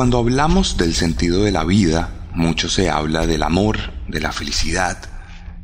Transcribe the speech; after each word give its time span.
Cuando 0.00 0.16
hablamos 0.16 0.78
del 0.78 0.94
sentido 0.94 1.44
de 1.44 1.52
la 1.52 1.62
vida, 1.62 2.08
mucho 2.32 2.70
se 2.70 2.88
habla 2.88 3.26
del 3.26 3.42
amor, 3.42 3.76
de 4.08 4.18
la 4.18 4.32
felicidad, 4.32 4.96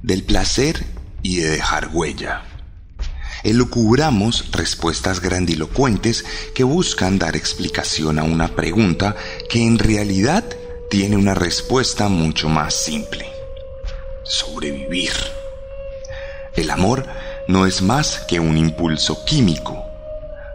del 0.02 0.24
placer 0.24 0.84
y 1.22 1.36
de 1.36 1.48
dejar 1.48 1.88
huella. 1.90 2.42
Elucubramos 3.44 4.52
respuestas 4.52 5.20
grandilocuentes 5.20 6.26
que 6.54 6.64
buscan 6.64 7.18
dar 7.18 7.34
explicación 7.34 8.18
a 8.18 8.24
una 8.24 8.48
pregunta 8.48 9.16
que 9.48 9.62
en 9.62 9.78
realidad 9.78 10.44
tiene 10.90 11.16
una 11.16 11.32
respuesta 11.32 12.10
mucho 12.10 12.50
más 12.50 12.74
simple. 12.74 13.26
Sobrevivir. 14.22 15.12
El 16.54 16.68
amor 16.68 17.06
no 17.48 17.64
es 17.64 17.80
más 17.80 18.18
que 18.28 18.38
un 18.38 18.58
impulso 18.58 19.24
químico 19.24 19.85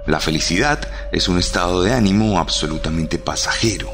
la 0.08 0.20
felicidad 0.20 0.80
es 1.12 1.28
un 1.28 1.38
estado 1.38 1.84
de 1.84 1.94
ánimo 1.94 2.40
absolutamente 2.40 3.20
pasajero 3.20 3.92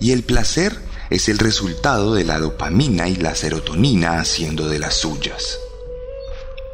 y 0.00 0.12
el 0.12 0.24
placer 0.24 0.76
es 1.10 1.28
el 1.28 1.38
resultado 1.38 2.14
de 2.14 2.24
la 2.24 2.38
dopamina 2.38 3.08
y 3.08 3.16
la 3.16 3.34
serotonina 3.34 4.20
haciendo 4.20 4.68
de 4.68 4.78
las 4.78 4.94
suyas. 4.94 5.58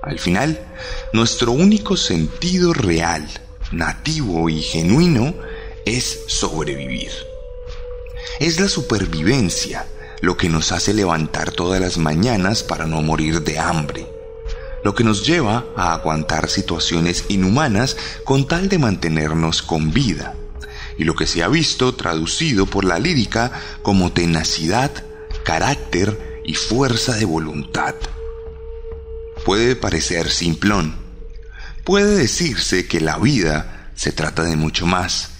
Al 0.02 0.18
final, 0.18 0.60
nuestro 1.12 1.52
único 1.52 1.96
sentido 1.96 2.72
real, 2.72 3.26
nativo 3.70 4.48
y 4.48 4.60
genuino 4.60 5.34
es 5.86 6.20
sobrevivir. 6.26 7.12
Es 8.40 8.60
la 8.60 8.68
supervivencia 8.68 9.86
lo 10.20 10.36
que 10.36 10.48
nos 10.48 10.72
hace 10.72 10.94
levantar 10.94 11.52
todas 11.52 11.80
las 11.80 11.98
mañanas 11.98 12.62
para 12.62 12.86
no 12.86 13.02
morir 13.02 13.42
de 13.42 13.58
hambre 13.58 14.13
lo 14.84 14.94
que 14.94 15.02
nos 15.02 15.27
lleva 15.27 15.64
a 15.77 15.94
aguantar 15.94 16.50
situaciones 16.50 17.24
inhumanas 17.28 17.96
con 18.24 18.46
tal 18.46 18.68
de 18.68 18.78
mantenernos 18.78 19.62
con 19.62 19.92
vida, 19.92 20.34
y 20.98 21.04
lo 21.04 21.16
que 21.16 21.26
se 21.26 21.42
ha 21.42 21.48
visto 21.48 21.94
traducido 21.94 22.66
por 22.66 22.84
la 22.84 22.98
lírica 22.98 23.50
como 23.82 24.12
tenacidad, 24.12 24.92
carácter 25.42 26.42
y 26.44 26.54
fuerza 26.54 27.16
de 27.16 27.25
voluntad. 27.25 27.94
Puede 29.47 29.75
parecer 29.75 30.31
simplón, 30.31 30.94
puede 31.82 32.16
decirse 32.16 32.86
que 32.86 33.00
la 33.00 33.19
vida 33.19 33.91
se 33.94 34.12
trata 34.12 34.44
de 34.44 34.56
mucho 34.56 34.86
más, 34.86 35.30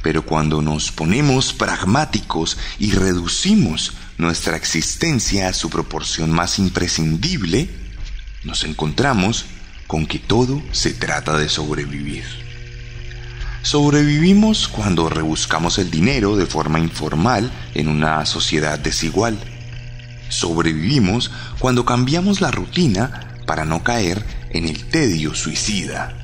pero 0.00 0.24
cuando 0.24 0.62
nos 0.62 0.92
ponemos 0.92 1.52
pragmáticos 1.52 2.56
y 2.78 2.92
reducimos 2.92 3.94
nuestra 4.16 4.56
existencia 4.56 5.48
a 5.48 5.52
su 5.52 5.70
proporción 5.70 6.30
más 6.30 6.60
imprescindible, 6.60 7.83
nos 8.44 8.64
encontramos 8.64 9.46
con 9.86 10.06
que 10.06 10.18
todo 10.18 10.62
se 10.72 10.92
trata 10.92 11.36
de 11.36 11.48
sobrevivir. 11.48 12.24
Sobrevivimos 13.62 14.68
cuando 14.68 15.08
rebuscamos 15.08 15.78
el 15.78 15.90
dinero 15.90 16.36
de 16.36 16.46
forma 16.46 16.78
informal 16.78 17.50
en 17.74 17.88
una 17.88 18.26
sociedad 18.26 18.78
desigual. 18.78 19.38
Sobrevivimos 20.28 21.30
cuando 21.58 21.84
cambiamos 21.84 22.40
la 22.40 22.50
rutina 22.50 23.38
para 23.46 23.64
no 23.64 23.82
caer 23.82 24.24
en 24.50 24.66
el 24.66 24.84
tedio 24.84 25.34
suicida. 25.34 26.14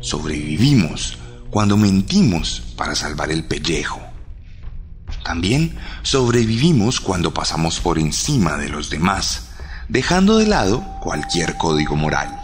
Sobrevivimos 0.00 1.18
cuando 1.50 1.76
mentimos 1.76 2.62
para 2.76 2.96
salvar 2.96 3.30
el 3.30 3.44
pellejo. 3.44 4.00
También 5.24 5.76
sobrevivimos 6.02 7.00
cuando 7.00 7.32
pasamos 7.32 7.78
por 7.78 7.98
encima 7.98 8.56
de 8.56 8.68
los 8.68 8.90
demás 8.90 9.53
dejando 9.88 10.38
de 10.38 10.46
lado 10.46 10.84
cualquier 11.00 11.56
código 11.56 11.96
moral. 11.96 12.40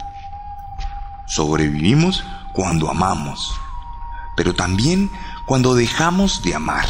Sobrevivimos 1.27 2.23
cuando 2.53 2.89
amamos, 2.89 3.53
pero 4.35 4.53
también 4.53 5.09
cuando 5.45 5.75
dejamos 5.75 6.41
de 6.43 6.55
amar. 6.55 6.87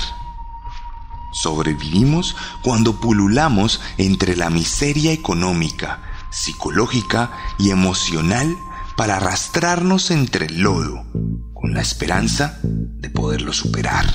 Sobrevivimos 1.34 2.36
cuando 2.62 3.00
pululamos 3.00 3.82
entre 3.98 4.36
la 4.36 4.50
miseria 4.50 5.12
económica, 5.14 6.00
psicológica 6.30 7.32
y 7.58 7.72
emocional 7.72 8.58
para 8.98 9.18
arrastrarnos 9.18 10.12
entre 10.12 10.48
el 10.48 10.62
lodo, 10.62 11.06
con 11.54 11.74
la 11.74 11.82
esperanza 11.82 12.60
de 12.64 13.10
poderlo 13.10 13.54
superar. 13.54 14.14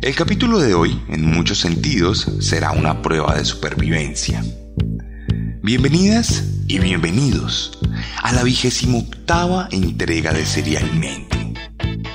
El 0.00 0.14
capítulo 0.14 0.60
de 0.60 0.74
hoy, 0.74 1.02
en 1.08 1.26
muchos 1.26 1.58
sentidos, 1.58 2.20
será 2.40 2.70
una 2.70 3.02
prueba 3.02 3.34
de 3.34 3.44
supervivencia. 3.44 4.44
Bienvenidas 5.60 6.44
y 6.68 6.78
bienvenidos 6.78 7.76
a 8.22 8.32
la 8.32 8.44
vigésima 8.44 8.98
octava 8.98 9.68
entrega 9.72 10.32
de 10.32 10.46
Serialmente, 10.46 11.52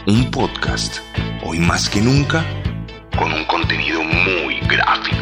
un 0.07 0.31
podcast, 0.31 0.99
hoy 1.43 1.59
más 1.59 1.89
que 1.89 1.99
nunca, 1.99 2.45
con 3.17 3.33
un 3.33 3.43
contenido 3.45 4.01
muy 4.01 4.61
gráfico. 4.61 5.12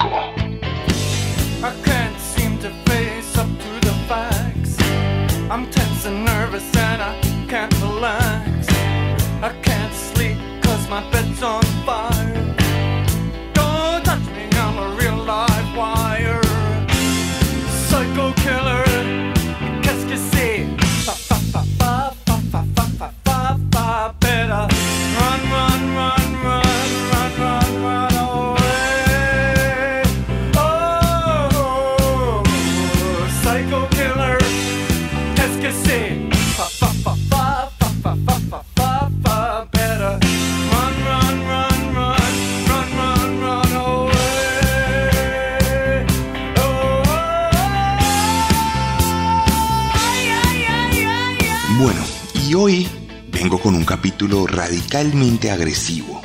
Radicalmente 54.61 55.49
agresivo. 55.49 56.21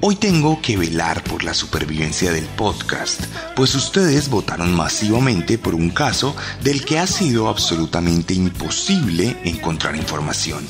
Hoy 0.00 0.16
tengo 0.16 0.62
que 0.62 0.78
velar 0.78 1.22
por 1.22 1.44
la 1.44 1.52
supervivencia 1.52 2.32
del 2.32 2.46
podcast, 2.46 3.20
pues 3.54 3.74
ustedes 3.74 4.30
votaron 4.30 4.72
masivamente 4.72 5.58
por 5.58 5.74
un 5.74 5.90
caso 5.90 6.34
del 6.64 6.82
que 6.82 6.98
ha 6.98 7.06
sido 7.06 7.46
absolutamente 7.46 8.32
imposible 8.32 9.36
encontrar 9.44 9.96
información. 9.96 10.66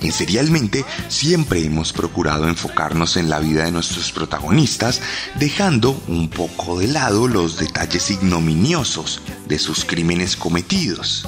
En 0.00 0.12
Serialmente 0.12 0.84
siempre 1.08 1.64
hemos 1.64 1.92
procurado 1.92 2.46
enfocarnos 2.46 3.16
en 3.16 3.28
la 3.28 3.40
vida 3.40 3.64
de 3.64 3.72
nuestros 3.72 4.12
protagonistas, 4.12 5.00
dejando 5.40 6.00
un 6.06 6.28
poco 6.28 6.78
de 6.78 6.86
lado 6.86 7.26
los 7.26 7.58
detalles 7.58 8.12
ignominiosos 8.12 9.22
de 9.48 9.58
sus 9.58 9.84
crímenes 9.84 10.36
cometidos. 10.36 11.26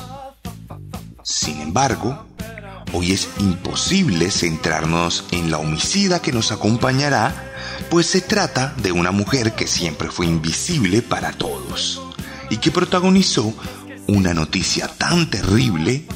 Sin 1.24 1.60
embargo, 1.60 2.25
hoy 2.92 3.12
es 3.12 3.28
imposible 3.38 4.30
centrarnos 4.30 5.24
en 5.30 5.50
la 5.50 5.58
homicida 5.58 6.20
que 6.20 6.32
nos 6.32 6.52
acompañará, 6.52 7.52
pues 7.90 8.06
se 8.06 8.20
trata 8.20 8.74
de 8.82 8.92
una 8.92 9.10
mujer 9.10 9.54
que 9.54 9.66
siempre 9.66 10.10
fue 10.10 10.26
invisible 10.26 11.02
para 11.02 11.32
todos 11.32 12.02
y 12.50 12.58
que 12.58 12.70
protagonizó 12.70 13.52
una 14.06 14.34
noticia 14.34 14.88
tan 14.88 15.28
terrible 15.30 16.06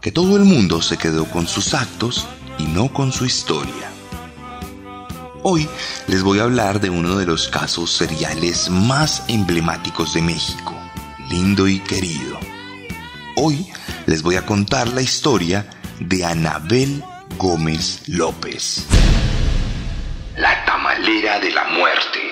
que 0.00 0.12
todo 0.12 0.36
el 0.36 0.44
mundo 0.44 0.80
se 0.80 0.96
quedó 0.96 1.26
con 1.26 1.46
sus 1.46 1.74
actos 1.74 2.26
y 2.58 2.64
no 2.64 2.92
con 2.92 3.12
su 3.12 3.26
historia. 3.26 3.90
Hoy 5.42 5.68
les 6.06 6.22
voy 6.22 6.38
a 6.38 6.42
hablar 6.42 6.80
de 6.80 6.90
uno 6.90 7.16
de 7.16 7.26
los 7.26 7.48
casos 7.48 7.90
seriales 7.90 8.68
más 8.68 9.22
emblemáticos 9.28 10.14
de 10.14 10.22
México, 10.22 10.74
lindo 11.30 11.66
y 11.66 11.80
querido. 11.80 12.38
Hoy 13.36 13.66
les 14.06 14.22
voy 14.22 14.36
a 14.36 14.44
contar 14.44 14.88
la 14.88 15.00
historia 15.00 15.79
de 16.00 16.24
Anabel 16.24 17.02
Gómez 17.36 18.02
López. 18.08 18.86
La 20.36 20.64
tamalera 20.64 21.38
de 21.38 21.50
la 21.50 21.64
muerte. 21.64 22.29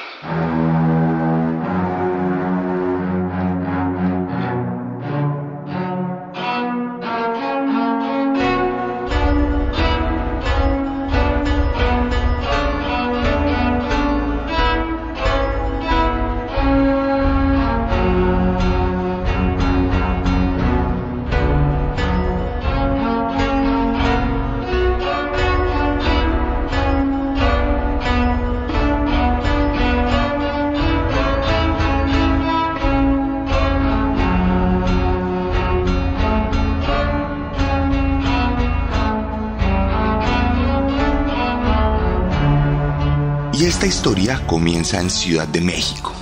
Historia 43.98 44.46
comienza 44.46 45.00
en 45.00 45.10
Ciudad 45.10 45.48
de 45.48 45.60
México, 45.60 46.12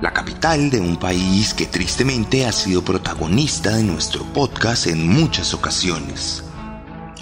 la 0.00 0.10
capital 0.10 0.70
de 0.70 0.80
un 0.80 0.96
país 0.96 1.52
que 1.52 1.66
tristemente 1.66 2.46
ha 2.46 2.50
sido 2.50 2.82
protagonista 2.82 3.76
de 3.76 3.82
nuestro 3.82 4.24
podcast 4.32 4.86
en 4.86 5.06
muchas 5.06 5.52
ocasiones. 5.52 6.42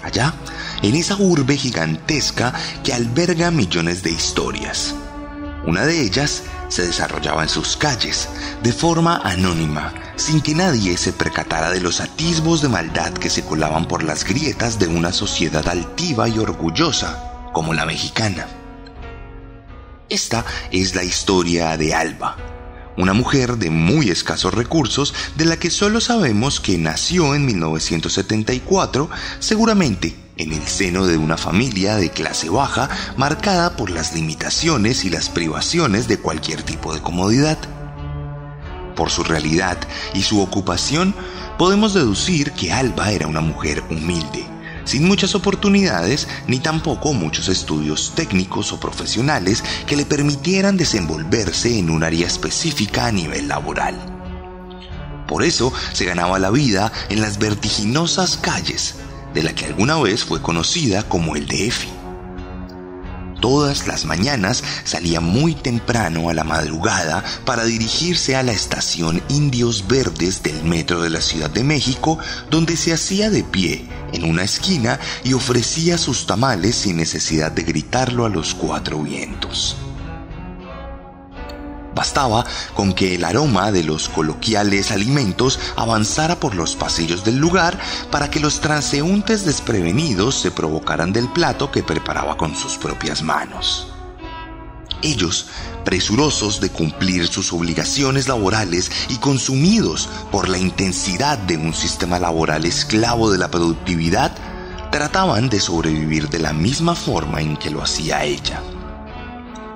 Allá, 0.01 0.33
en 0.81 0.95
esa 0.95 1.17
urbe 1.17 1.57
gigantesca 1.57 2.53
que 2.81 2.93
alberga 2.93 3.51
millones 3.51 4.03
de 4.03 4.11
historias. 4.11 4.95
Una 5.67 5.85
de 5.85 5.99
ellas 5.99 6.43
se 6.69 6.85
desarrollaba 6.85 7.43
en 7.43 7.49
sus 7.49 7.75
calles, 7.75 8.29
de 8.63 8.71
forma 8.71 9.17
anónima, 9.17 9.93
sin 10.15 10.39
que 10.39 10.55
nadie 10.55 10.95
se 10.95 11.11
percatara 11.11 11.71
de 11.71 11.81
los 11.81 11.99
atisbos 11.99 12.61
de 12.61 12.69
maldad 12.69 13.11
que 13.11 13.29
se 13.29 13.43
colaban 13.43 13.85
por 13.85 14.01
las 14.01 14.23
grietas 14.23 14.79
de 14.79 14.87
una 14.87 15.11
sociedad 15.11 15.67
altiva 15.67 16.29
y 16.29 16.39
orgullosa 16.39 17.49
como 17.51 17.73
la 17.73 17.85
mexicana. 17.85 18.47
Esta 20.09 20.45
es 20.71 20.93
la 20.93 21.03
historia 21.03 21.75
de 21.77 21.95
Alba, 21.95 22.37
una 22.95 23.13
mujer 23.13 23.57
de 23.57 23.71
muy 23.71 24.11
escasos 24.11 24.53
recursos 24.53 25.15
de 25.35 25.45
la 25.45 25.57
que 25.57 25.71
solo 25.71 25.99
sabemos 25.99 26.59
que 26.59 26.77
nació 26.77 27.33
en 27.33 27.47
1974, 27.47 29.09
seguramente 29.39 30.15
en 30.37 30.53
el 30.53 30.67
seno 30.67 31.07
de 31.07 31.17
una 31.17 31.37
familia 31.37 31.95
de 31.95 32.11
clase 32.11 32.51
baja 32.51 32.87
marcada 33.17 33.75
por 33.75 33.89
las 33.89 34.13
limitaciones 34.13 35.05
y 35.05 35.09
las 35.09 35.29
privaciones 35.29 36.07
de 36.07 36.19
cualquier 36.19 36.61
tipo 36.61 36.93
de 36.93 37.01
comodidad. 37.01 37.57
Por 38.95 39.09
su 39.09 39.23
realidad 39.23 39.79
y 40.13 40.21
su 40.21 40.39
ocupación, 40.39 41.15
podemos 41.57 41.95
deducir 41.95 42.51
que 42.51 42.71
Alba 42.71 43.11
era 43.11 43.25
una 43.25 43.41
mujer 43.41 43.83
humilde 43.89 44.54
sin 44.85 45.05
muchas 45.05 45.35
oportunidades 45.35 46.27
ni 46.47 46.59
tampoco 46.59 47.13
muchos 47.13 47.49
estudios 47.49 48.13
técnicos 48.15 48.71
o 48.71 48.79
profesionales 48.79 49.63
que 49.85 49.97
le 49.97 50.05
permitieran 50.05 50.77
desenvolverse 50.77 51.77
en 51.77 51.89
un 51.89 52.03
área 52.03 52.27
específica 52.27 53.07
a 53.07 53.11
nivel 53.11 53.47
laboral. 53.47 53.95
Por 55.27 55.43
eso 55.43 55.73
se 55.93 56.05
ganaba 56.05 56.39
la 56.39 56.51
vida 56.51 56.91
en 57.09 57.21
las 57.21 57.39
vertiginosas 57.39 58.37
calles 58.37 58.95
de 59.33 59.43
la 59.43 59.53
que 59.53 59.65
alguna 59.65 59.97
vez 59.99 60.23
fue 60.23 60.41
conocida 60.41 61.03
como 61.03 61.35
el 61.35 61.45
DF. 61.47 61.94
Todas 63.45 63.85
las 63.85 64.05
mañanas 64.05 64.63
salía 64.85 65.19
muy 65.19 65.53
temprano 65.53 66.29
a 66.29 66.33
la 66.33 66.43
madrugada 66.43 67.23
para 67.45 67.63
dirigirse 67.63 68.35
a 68.35 68.41
la 68.41 68.51
estación 68.53 69.21
Indios 69.29 69.87
Verdes 69.87 70.41
del 70.41 70.63
metro 70.63 71.03
de 71.03 71.11
la 71.11 71.21
Ciudad 71.21 71.51
de 71.51 71.63
México, 71.63 72.17
donde 72.49 72.75
se 72.75 72.91
hacía 72.91 73.29
de 73.29 73.43
pie 73.43 73.87
en 74.13 74.23
una 74.23 74.41
esquina 74.41 74.99
y 75.23 75.33
ofrecía 75.33 75.99
sus 75.99 76.25
tamales 76.25 76.75
sin 76.75 76.97
necesidad 76.97 77.51
de 77.51 77.61
gritarlo 77.61 78.25
a 78.25 78.29
los 78.29 78.55
cuatro 78.55 79.03
vientos. 79.03 79.77
Bastaba 81.95 82.45
con 82.73 82.93
que 82.93 83.15
el 83.15 83.23
aroma 83.23 83.71
de 83.71 83.83
los 83.83 84.09
coloquiales 84.09 84.91
alimentos 84.91 85.59
avanzara 85.77 86.39
por 86.39 86.53
los 86.53 86.75
pasillos 86.75 87.23
del 87.23 87.37
lugar 87.37 87.79
para 88.11 88.29
que 88.29 88.41
los 88.41 88.59
transeúntes 88.59 89.45
desprevenidos 89.45 90.35
se 90.35 90.51
provocaran 90.51 91.13
del 91.13 91.29
plato 91.29 91.71
que 91.71 91.83
preparaba 91.83 92.35
con 92.35 92.53
sus 92.53 92.77
propias 92.77 93.23
manos. 93.23 93.87
Ellos, 95.01 95.47
presurosos 95.85 96.59
de 96.59 96.69
cumplir 96.69 97.27
sus 97.27 97.53
obligaciones 97.53 98.27
laborales 98.27 98.91
y 99.07 99.15
consumidos 99.17 100.09
por 100.31 100.49
la 100.49 100.57
intensidad 100.57 101.37
de 101.37 101.55
un 101.55 101.73
sistema 101.73 102.19
laboral 102.19 102.65
esclavo 102.65 103.31
de 103.31 103.37
la 103.37 103.49
productividad, 103.49 104.35
trataban 104.91 105.47
de 105.47 105.61
sobrevivir 105.61 106.27
de 106.27 106.39
la 106.39 106.51
misma 106.51 106.93
forma 106.93 107.39
en 107.39 107.55
que 107.55 107.69
lo 107.69 107.81
hacía 107.81 108.23
ella. 108.25 108.61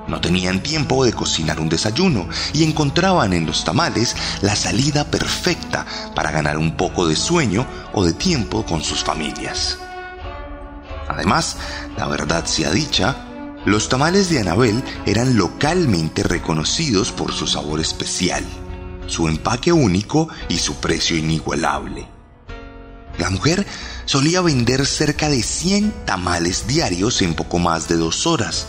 No 0.09 0.19
tenían 0.19 0.63
tiempo 0.63 1.05
de 1.05 1.13
cocinar 1.13 1.59
un 1.59 1.69
desayuno 1.69 2.27
y 2.51 2.63
encontraban 2.63 3.31
en 3.31 3.45
los 3.45 3.63
tamales 3.63 4.15
la 4.41 4.55
salida 4.55 5.05
perfecta 5.05 5.85
para 6.15 6.31
ganar 6.31 6.57
un 6.57 6.75
poco 6.75 7.07
de 7.07 7.15
sueño 7.15 7.67
o 7.93 8.03
de 8.03 8.13
tiempo 8.13 8.65
con 8.65 8.83
sus 8.83 9.03
familias. 9.03 9.77
Además, 11.07 11.57
la 11.95 12.07
verdad 12.07 12.45
sea 12.45 12.71
dicha, 12.71 13.17
los 13.65 13.87
tamales 13.87 14.29
de 14.29 14.39
Anabel 14.39 14.83
eran 15.05 15.37
localmente 15.37 16.23
reconocidos 16.23 17.11
por 17.11 17.31
su 17.31 17.45
sabor 17.45 17.79
especial, 17.79 18.43
su 19.05 19.27
empaque 19.27 19.71
único 19.71 20.27
y 20.47 20.57
su 20.57 20.75
precio 20.75 21.17
inigualable. 21.17 22.07
La 23.19 23.29
mujer 23.29 23.67
solía 24.05 24.41
vender 24.41 24.87
cerca 24.87 25.29
de 25.29 25.43
100 25.43 26.05
tamales 26.05 26.65
diarios 26.65 27.21
en 27.21 27.35
poco 27.35 27.59
más 27.59 27.87
de 27.87 27.97
dos 27.97 28.25
horas, 28.25 28.67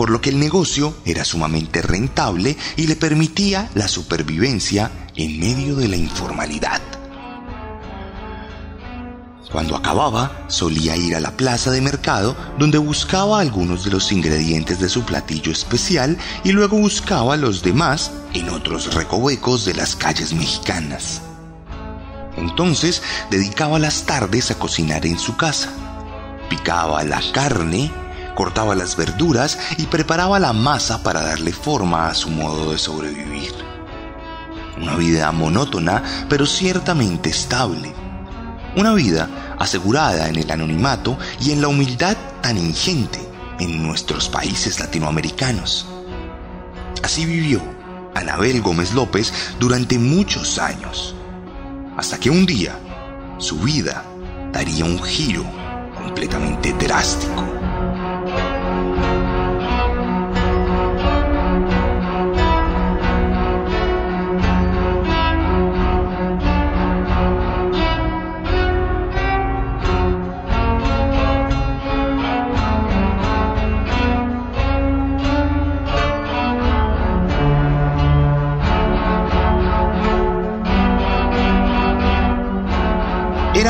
por 0.00 0.08
lo 0.08 0.22
que 0.22 0.30
el 0.30 0.40
negocio 0.40 0.94
era 1.04 1.26
sumamente 1.26 1.82
rentable 1.82 2.56
y 2.78 2.86
le 2.86 2.96
permitía 2.96 3.68
la 3.74 3.86
supervivencia 3.86 4.90
en 5.14 5.38
medio 5.38 5.76
de 5.76 5.88
la 5.88 5.96
informalidad. 5.96 6.80
Cuando 9.52 9.76
acababa, 9.76 10.46
solía 10.48 10.96
ir 10.96 11.14
a 11.16 11.20
la 11.20 11.36
plaza 11.36 11.70
de 11.70 11.82
mercado 11.82 12.34
donde 12.58 12.78
buscaba 12.78 13.40
algunos 13.40 13.84
de 13.84 13.90
los 13.90 14.10
ingredientes 14.10 14.80
de 14.80 14.88
su 14.88 15.02
platillo 15.02 15.52
especial 15.52 16.16
y 16.44 16.52
luego 16.52 16.78
buscaba 16.78 17.36
los 17.36 17.62
demás 17.62 18.10
en 18.32 18.48
otros 18.48 18.94
recovecos 18.94 19.66
de 19.66 19.74
las 19.74 19.96
calles 19.96 20.32
mexicanas. 20.32 21.20
Entonces 22.38 23.02
dedicaba 23.30 23.78
las 23.78 24.04
tardes 24.04 24.50
a 24.50 24.54
cocinar 24.54 25.04
en 25.04 25.18
su 25.18 25.36
casa. 25.36 25.68
Picaba 26.48 27.04
la 27.04 27.20
carne, 27.34 27.92
cortaba 28.40 28.74
las 28.74 28.96
verduras 28.96 29.58
y 29.76 29.84
preparaba 29.84 30.38
la 30.38 30.54
masa 30.54 31.02
para 31.02 31.20
darle 31.20 31.52
forma 31.52 32.08
a 32.08 32.14
su 32.14 32.30
modo 32.30 32.72
de 32.72 32.78
sobrevivir. 32.78 33.52
Una 34.80 34.96
vida 34.96 35.30
monótona, 35.30 36.02
pero 36.26 36.46
ciertamente 36.46 37.28
estable. 37.28 37.92
Una 38.76 38.94
vida 38.94 39.28
asegurada 39.58 40.26
en 40.26 40.36
el 40.36 40.50
anonimato 40.50 41.18
y 41.38 41.52
en 41.52 41.60
la 41.60 41.68
humildad 41.68 42.16
tan 42.40 42.56
ingente 42.56 43.20
en 43.58 43.82
nuestros 43.86 44.30
países 44.30 44.80
latinoamericanos. 44.80 45.84
Así 47.02 47.26
vivió 47.26 47.60
Anabel 48.14 48.62
Gómez 48.62 48.94
López 48.94 49.34
durante 49.58 49.98
muchos 49.98 50.58
años, 50.58 51.14
hasta 51.98 52.18
que 52.18 52.30
un 52.30 52.46
día 52.46 52.74
su 53.36 53.58
vida 53.58 54.02
daría 54.50 54.86
un 54.86 54.98
giro 55.02 55.44
completamente 55.94 56.72
drástico. 56.72 57.69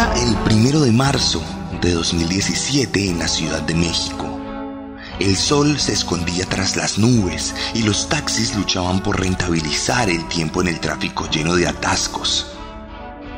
El 0.00 0.34
primero 0.44 0.80
de 0.80 0.92
marzo 0.92 1.42
de 1.82 1.92
2017 1.92 3.10
en 3.10 3.18
la 3.18 3.28
Ciudad 3.28 3.60
de 3.60 3.74
México. 3.74 4.40
El 5.18 5.36
sol 5.36 5.78
se 5.78 5.92
escondía 5.92 6.46
tras 6.46 6.74
las 6.74 6.96
nubes 6.96 7.54
y 7.74 7.82
los 7.82 8.08
taxis 8.08 8.56
luchaban 8.56 9.02
por 9.02 9.20
rentabilizar 9.20 10.08
el 10.08 10.26
tiempo 10.28 10.62
en 10.62 10.68
el 10.68 10.80
tráfico 10.80 11.28
lleno 11.28 11.54
de 11.54 11.68
atascos. 11.68 12.46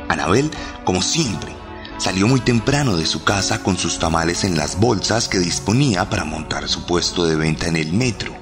Anabel, 0.07 0.51
como 0.85 1.01
siempre, 1.01 1.53
salió 1.97 2.29
muy 2.29 2.39
temprano 2.39 2.95
de 2.95 3.07
su 3.07 3.25
casa 3.25 3.61
con 3.61 3.77
sus 3.77 3.99
tamales 3.99 4.45
en 4.45 4.55
las 4.55 4.79
bolsas 4.79 5.27
que 5.27 5.39
disponía 5.39 6.09
para 6.09 6.23
montar 6.23 6.69
su 6.69 6.85
puesto 6.85 7.25
de 7.25 7.35
venta 7.35 7.67
en 7.67 7.75
el 7.75 7.91
metro 7.91 8.33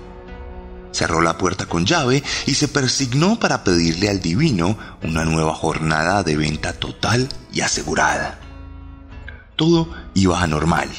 cerró 0.92 1.22
la 1.22 1.38
puerta 1.38 1.68
con 1.68 1.86
llave 1.86 2.22
y 2.46 2.56
se 2.56 2.68
persignó 2.68 3.40
para 3.40 3.64
pedirle 3.64 4.10
al 4.10 4.20
divino 4.20 4.78
una 5.02 5.24
nueva 5.24 5.56
jornada 5.56 6.22
de 6.22 6.36
venta 6.36 6.74
total 6.74 7.30
y 7.52 7.62
asegurada. 7.62 8.40
Todo 9.56 9.90
iba 10.14 10.42
a 10.42 10.48
normal. 10.48 10.90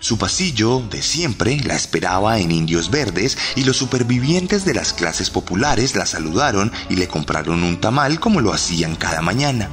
Su 0.00 0.16
pasillo 0.16 0.80
de 0.90 1.02
siempre 1.02 1.60
la 1.60 1.74
esperaba 1.74 2.38
en 2.38 2.50
indios 2.52 2.90
verdes 2.90 3.36
y 3.54 3.64
los 3.64 3.76
supervivientes 3.76 4.64
de 4.64 4.72
las 4.72 4.94
clases 4.94 5.28
populares 5.28 5.94
la 5.94 6.06
saludaron 6.06 6.72
y 6.88 6.96
le 6.96 7.06
compraron 7.06 7.62
un 7.62 7.80
tamal 7.80 8.18
como 8.18 8.40
lo 8.40 8.54
hacían 8.54 8.96
cada 8.96 9.20
mañana. 9.20 9.68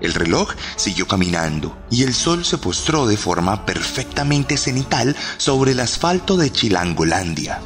El 0.00 0.14
reloj 0.14 0.54
siguió 0.76 1.06
caminando 1.06 1.78
y 1.90 2.02
el 2.02 2.14
sol 2.14 2.44
se 2.44 2.58
postró 2.58 3.06
de 3.06 3.16
forma 3.16 3.66
perfectamente 3.66 4.56
cenital 4.56 5.14
sobre 5.36 5.72
el 5.72 5.80
asfalto 5.80 6.36
de 6.36 6.50
Chilangolandia. 6.50 7.60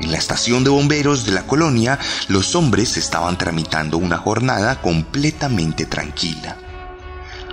En 0.00 0.12
la 0.12 0.18
estación 0.18 0.62
de 0.62 0.70
bomberos 0.70 1.24
de 1.24 1.32
la 1.32 1.46
colonia, 1.46 1.98
los 2.28 2.54
hombres 2.54 2.96
estaban 2.96 3.38
tramitando 3.38 3.96
una 3.96 4.18
jornada 4.18 4.80
completamente 4.80 5.86
tranquila. 5.86 6.56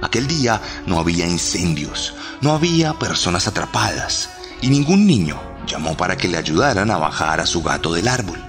Aquel 0.02 0.28
día 0.28 0.62
no 0.86 1.00
había 1.00 1.26
incendios, 1.26 2.14
no 2.42 2.52
había 2.52 2.94
personas 2.94 3.48
atrapadas 3.48 4.30
y 4.62 4.68
ningún 4.68 5.08
niño 5.08 5.42
llamó 5.66 5.96
para 5.96 6.18
que 6.18 6.28
le 6.28 6.38
ayudaran 6.38 6.92
a 6.92 6.98
bajar 6.98 7.40
a 7.40 7.46
su 7.46 7.64
gato 7.64 7.94
del 7.94 8.10
árbol. 8.10 8.40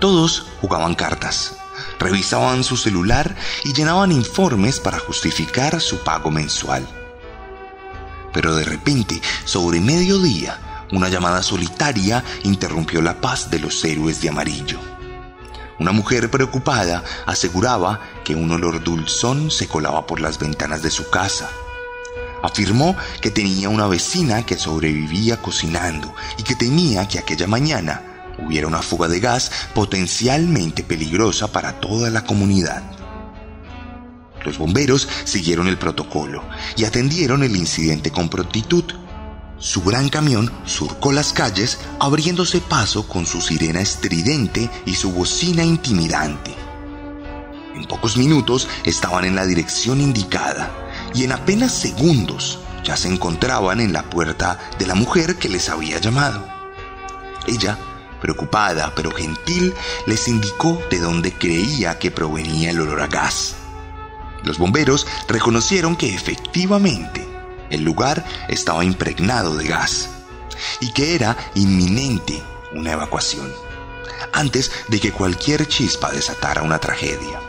Todos 0.00 0.46
jugaban 0.60 0.94
cartas, 0.94 1.54
revisaban 2.00 2.64
su 2.64 2.76
celular 2.76 3.36
y 3.64 3.72
llenaban 3.72 4.10
informes 4.10 4.80
para 4.80 4.98
justificar 4.98 5.80
su 5.80 5.98
pago 6.02 6.30
mensual. 6.30 6.86
Pero 8.32 8.56
de 8.56 8.64
repente, 8.64 9.20
sobre 9.44 9.80
mediodía, 9.80 10.58
una 10.92 11.08
llamada 11.08 11.42
solitaria 11.42 12.24
interrumpió 12.42 13.00
la 13.02 13.20
paz 13.20 13.50
de 13.50 13.58
los 13.58 13.84
héroes 13.84 14.20
de 14.20 14.28
amarillo. 14.28 14.78
Una 15.78 15.92
mujer 15.92 16.30
preocupada 16.30 17.02
aseguraba 17.26 18.00
que 18.24 18.34
un 18.34 18.50
olor 18.50 18.82
dulzón 18.82 19.50
se 19.50 19.66
colaba 19.66 20.06
por 20.06 20.20
las 20.20 20.38
ventanas 20.38 20.82
de 20.82 20.90
su 20.90 21.08
casa. 21.08 21.48
Afirmó 22.42 22.96
que 23.20 23.30
tenía 23.30 23.68
una 23.68 23.86
vecina 23.86 24.44
que 24.44 24.58
sobrevivía 24.58 25.40
cocinando 25.40 26.14
y 26.36 26.42
que 26.42 26.54
temía 26.54 27.08
que 27.08 27.18
aquella 27.18 27.46
mañana 27.46 28.02
hubiera 28.38 28.66
una 28.66 28.82
fuga 28.82 29.08
de 29.08 29.20
gas 29.20 29.50
potencialmente 29.74 30.82
peligrosa 30.82 31.52
para 31.52 31.80
toda 31.80 32.10
la 32.10 32.24
comunidad. 32.24 32.82
Los 34.44 34.58
bomberos 34.58 35.08
siguieron 35.24 35.68
el 35.68 35.78
protocolo 35.78 36.42
y 36.76 36.84
atendieron 36.84 37.42
el 37.42 37.56
incidente 37.56 38.10
con 38.10 38.28
prontitud 38.28 38.84
su 39.60 39.82
gran 39.82 40.08
camión 40.08 40.50
surcó 40.64 41.12
las 41.12 41.34
calles 41.34 41.78
abriéndose 41.98 42.62
paso 42.62 43.06
con 43.06 43.26
su 43.26 43.42
sirena 43.42 43.82
estridente 43.82 44.70
y 44.86 44.94
su 44.94 45.12
bocina 45.12 45.62
intimidante. 45.62 46.56
En 47.74 47.84
pocos 47.84 48.16
minutos 48.16 48.68
estaban 48.84 49.26
en 49.26 49.36
la 49.36 49.44
dirección 49.44 50.00
indicada 50.00 50.72
y 51.14 51.24
en 51.24 51.32
apenas 51.32 51.74
segundos 51.74 52.58
ya 52.82 52.96
se 52.96 53.08
encontraban 53.08 53.80
en 53.80 53.92
la 53.92 54.08
puerta 54.08 54.58
de 54.78 54.86
la 54.86 54.94
mujer 54.94 55.36
que 55.36 55.50
les 55.50 55.68
había 55.68 55.98
llamado. 55.98 56.42
Ella, 57.46 57.76
preocupada 58.22 58.94
pero 58.96 59.10
gentil, 59.10 59.74
les 60.06 60.26
indicó 60.26 60.80
de 60.90 61.00
dónde 61.00 61.34
creía 61.34 61.98
que 61.98 62.10
provenía 62.10 62.70
el 62.70 62.80
olor 62.80 63.02
a 63.02 63.08
gas. 63.08 63.56
Los 64.42 64.56
bomberos 64.56 65.06
reconocieron 65.28 65.96
que 65.96 66.14
efectivamente 66.14 67.29
el 67.70 67.82
lugar 67.82 68.24
estaba 68.48 68.84
impregnado 68.84 69.56
de 69.56 69.68
gas 69.68 70.10
y 70.80 70.92
que 70.92 71.14
era 71.14 71.36
inminente 71.54 72.42
una 72.74 72.92
evacuación, 72.92 73.50
antes 74.32 74.70
de 74.88 75.00
que 75.00 75.12
cualquier 75.12 75.66
chispa 75.66 76.10
desatara 76.10 76.62
una 76.62 76.78
tragedia. 76.78 77.40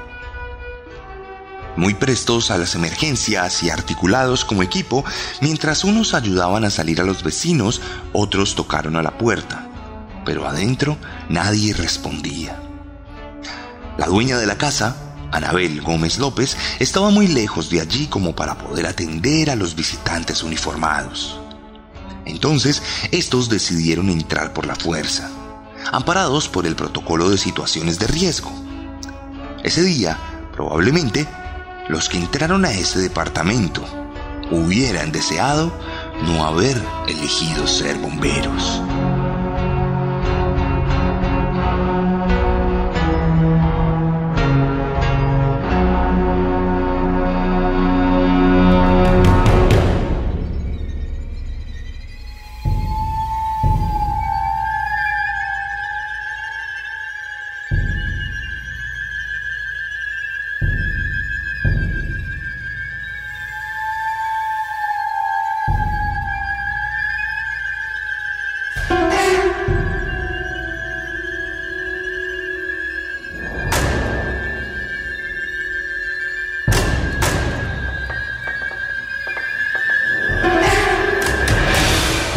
Muy 1.77 1.93
prestos 1.93 2.51
a 2.51 2.57
las 2.57 2.75
emergencias 2.75 3.63
y 3.63 3.69
articulados 3.69 4.43
como 4.43 4.61
equipo, 4.61 5.05
mientras 5.39 5.83
unos 5.83 6.13
ayudaban 6.13 6.65
a 6.65 6.69
salir 6.69 6.99
a 6.99 7.05
los 7.05 7.23
vecinos, 7.23 7.81
otros 8.11 8.55
tocaron 8.55 8.97
a 8.97 9.01
la 9.01 9.17
puerta, 9.17 9.67
pero 10.25 10.47
adentro 10.47 10.97
nadie 11.29 11.73
respondía. 11.73 12.61
La 13.97 14.07
dueña 14.07 14.37
de 14.37 14.47
la 14.47 14.57
casa 14.57 15.10
Anabel 15.31 15.81
Gómez 15.81 16.19
López 16.19 16.57
estaba 16.79 17.09
muy 17.09 17.27
lejos 17.27 17.69
de 17.69 17.81
allí 17.81 18.07
como 18.07 18.35
para 18.35 18.57
poder 18.57 18.85
atender 18.85 19.49
a 19.49 19.55
los 19.55 19.75
visitantes 19.75 20.43
uniformados. 20.43 21.39
Entonces, 22.25 22.83
estos 23.11 23.49
decidieron 23.49 24.09
entrar 24.09 24.53
por 24.53 24.65
la 24.65 24.75
fuerza, 24.75 25.29
amparados 25.91 26.47
por 26.47 26.65
el 26.67 26.75
protocolo 26.75 27.29
de 27.29 27.37
situaciones 27.37 27.97
de 27.99 28.07
riesgo. 28.07 28.51
Ese 29.63 29.83
día, 29.83 30.17
probablemente, 30.53 31.27
los 31.89 32.09
que 32.09 32.17
entraron 32.17 32.65
a 32.65 32.71
ese 32.71 32.99
departamento 32.99 33.83
hubieran 34.51 35.11
deseado 35.11 35.73
no 36.25 36.45
haber 36.45 36.81
elegido 37.07 37.67
ser 37.67 37.97
bomberos. 37.97 38.81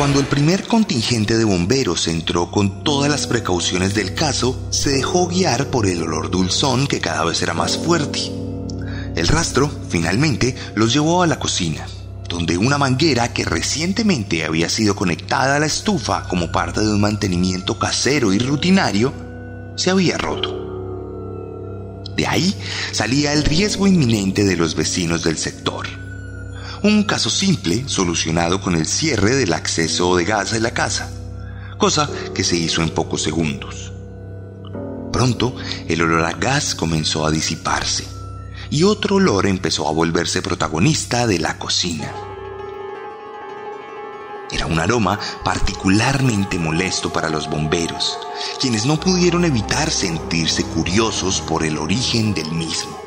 Cuando 0.04 0.20
el 0.20 0.26
primer 0.26 0.64
contingente 0.64 1.38
de 1.38 1.46
bomberos 1.46 2.08
entró 2.08 2.50
con 2.50 2.84
todas 2.84 3.10
las 3.10 3.26
precauciones 3.26 3.94
del 3.94 4.12
caso, 4.12 4.68
se 4.68 4.90
dejó 4.90 5.28
guiar 5.28 5.68
por 5.68 5.86
el 5.86 6.02
olor 6.02 6.30
dulzón 6.30 6.86
que 6.86 7.00
cada 7.00 7.24
vez 7.24 7.40
era 7.40 7.54
más 7.54 7.78
fuerte. 7.78 8.20
El 9.16 9.26
rastro, 9.28 9.70
finalmente, 9.88 10.56
los 10.74 10.92
llevó 10.92 11.22
a 11.22 11.26
la 11.26 11.38
cocina, 11.38 11.86
donde 12.28 12.58
una 12.58 12.76
manguera 12.76 13.32
que 13.32 13.46
recientemente 13.46 14.44
había 14.44 14.68
sido 14.68 14.94
conectada 14.94 15.56
a 15.56 15.58
la 15.58 15.64
estufa 15.64 16.28
como 16.28 16.52
parte 16.52 16.82
de 16.82 16.92
un 16.92 17.00
mantenimiento 17.00 17.78
casero 17.78 18.34
y 18.34 18.38
rutinario, 18.38 19.14
se 19.74 19.88
había 19.88 20.18
roto. 20.18 22.04
De 22.14 22.26
ahí 22.26 22.54
salía 22.92 23.32
el 23.32 23.42
riesgo 23.42 23.86
inminente 23.86 24.44
de 24.44 24.56
los 24.58 24.74
vecinos 24.74 25.24
del 25.24 25.38
sector. 25.38 25.93
Un 26.84 27.04
caso 27.04 27.30
simple 27.30 27.88
solucionado 27.88 28.60
con 28.60 28.74
el 28.74 28.84
cierre 28.84 29.34
del 29.36 29.54
acceso 29.54 30.16
de 30.16 30.26
gas 30.26 30.52
a 30.52 30.58
la 30.58 30.74
casa, 30.74 31.10
cosa 31.78 32.10
que 32.34 32.44
se 32.44 32.58
hizo 32.58 32.82
en 32.82 32.90
pocos 32.90 33.22
segundos. 33.22 33.90
Pronto 35.10 35.56
el 35.88 36.02
olor 36.02 36.26
a 36.26 36.32
gas 36.32 36.74
comenzó 36.74 37.24
a 37.24 37.30
disiparse 37.30 38.06
y 38.68 38.82
otro 38.82 39.16
olor 39.16 39.46
empezó 39.46 39.88
a 39.88 39.92
volverse 39.92 40.42
protagonista 40.42 41.26
de 41.26 41.38
la 41.38 41.58
cocina. 41.58 42.12
Era 44.52 44.66
un 44.66 44.78
aroma 44.78 45.18
particularmente 45.42 46.58
molesto 46.58 47.10
para 47.10 47.30
los 47.30 47.48
bomberos, 47.48 48.18
quienes 48.60 48.84
no 48.84 49.00
pudieron 49.00 49.46
evitar 49.46 49.90
sentirse 49.90 50.64
curiosos 50.64 51.40
por 51.40 51.64
el 51.64 51.78
origen 51.78 52.34
del 52.34 52.52
mismo. 52.52 53.03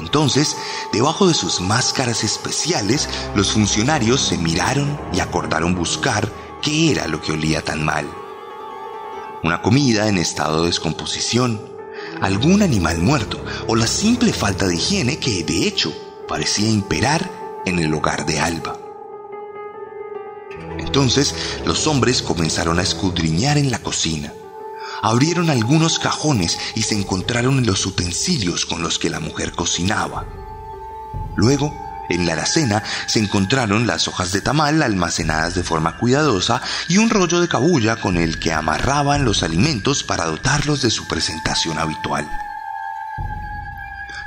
Entonces, 0.00 0.56
debajo 0.92 1.28
de 1.28 1.34
sus 1.34 1.60
máscaras 1.60 2.24
especiales, 2.24 3.08
los 3.34 3.52
funcionarios 3.52 4.20
se 4.20 4.38
miraron 4.38 4.98
y 5.12 5.20
acordaron 5.20 5.74
buscar 5.74 6.30
qué 6.62 6.90
era 6.90 7.06
lo 7.06 7.20
que 7.20 7.32
olía 7.32 7.62
tan 7.62 7.84
mal. 7.84 8.10
Una 9.42 9.62
comida 9.62 10.08
en 10.08 10.18
estado 10.18 10.62
de 10.62 10.66
descomposición, 10.66 11.60
algún 12.20 12.62
animal 12.62 12.98
muerto 12.98 13.42
o 13.66 13.76
la 13.76 13.86
simple 13.86 14.32
falta 14.32 14.66
de 14.66 14.74
higiene 14.74 15.18
que, 15.18 15.44
de 15.44 15.66
hecho, 15.66 15.92
parecía 16.28 16.68
imperar 16.68 17.30
en 17.66 17.78
el 17.78 17.92
hogar 17.94 18.26
de 18.26 18.40
Alba. 18.40 18.78
Entonces 20.78 21.34
los 21.64 21.86
hombres 21.86 22.22
comenzaron 22.22 22.78
a 22.78 22.82
escudriñar 22.82 23.58
en 23.58 23.70
la 23.70 23.78
cocina. 23.80 24.32
Abrieron 25.02 25.50
algunos 25.50 25.98
cajones 25.98 26.58
y 26.74 26.82
se 26.82 26.94
encontraron 26.94 27.58
en 27.58 27.66
los 27.66 27.86
utensilios 27.86 28.66
con 28.66 28.82
los 28.82 28.98
que 28.98 29.10
la 29.10 29.20
mujer 29.20 29.52
cocinaba. 29.52 30.26
Luego, 31.36 31.72
en 32.10 32.26
la 32.26 32.32
alacena 32.32 32.82
se 33.06 33.20
encontraron 33.20 33.86
las 33.86 34.08
hojas 34.08 34.32
de 34.32 34.40
tamal 34.40 34.82
almacenadas 34.82 35.54
de 35.54 35.62
forma 35.62 35.96
cuidadosa 35.96 36.60
y 36.88 36.98
un 36.98 37.08
rollo 37.08 37.40
de 37.40 37.48
cabulla 37.48 37.96
con 37.96 38.16
el 38.16 38.38
que 38.38 38.52
amarraban 38.52 39.24
los 39.24 39.42
alimentos 39.42 40.02
para 40.02 40.26
dotarlos 40.26 40.82
de 40.82 40.90
su 40.90 41.06
presentación 41.06 41.78
habitual. 41.78 42.28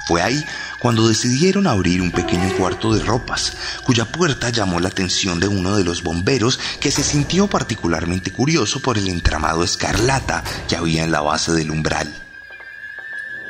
Fue 0.05 0.21
ahí 0.21 0.43
cuando 0.79 1.07
decidieron 1.07 1.65
abrir 1.65 2.01
un 2.01 2.11
pequeño 2.11 2.53
cuarto 2.57 2.93
de 2.93 3.01
ropas, 3.01 3.53
cuya 3.85 4.03
puerta 4.05 4.49
llamó 4.49 4.81
la 4.81 4.89
atención 4.89 5.39
de 5.39 5.47
uno 5.47 5.77
de 5.77 5.85
los 5.85 6.03
bomberos 6.03 6.59
que 6.81 6.91
se 6.91 7.03
sintió 7.03 7.47
particularmente 7.47 8.31
curioso 8.31 8.81
por 8.81 8.97
el 8.97 9.07
entramado 9.07 9.63
escarlata 9.63 10.43
que 10.67 10.75
había 10.75 11.03
en 11.05 11.11
la 11.11 11.21
base 11.21 11.53
del 11.53 11.71
umbral. 11.71 12.13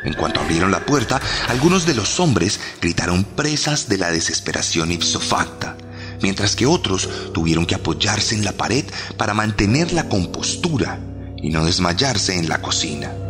En 0.04 0.14
cuanto 0.14 0.42
abrieron 0.42 0.70
la 0.70 0.86
puerta, 0.86 1.20
algunos 1.48 1.86
de 1.88 1.96
los 1.96 2.20
hombres 2.20 2.60
gritaron 2.82 3.24
presas 3.24 3.88
de 3.88 3.98
la 3.98 4.12
desesperación 4.12 4.92
ipso 4.92 5.20
facta, 5.20 5.76
mientras 6.22 6.56
que 6.56 6.68
otros 6.68 7.10
tuvieron 7.34 7.66
que 7.66 7.76
apoyarse 7.76 8.36
en 8.36 8.46
la 8.46 8.52
pared 8.52 8.86
para 9.18 9.34
mantener 9.34 9.92
la 9.92 10.08
compostura 10.08 11.00
y 11.38 11.50
no 11.50 11.66
desmayarse 11.66 12.38
en 12.38 12.48
la 12.48 12.62
cocina. 12.62 13.23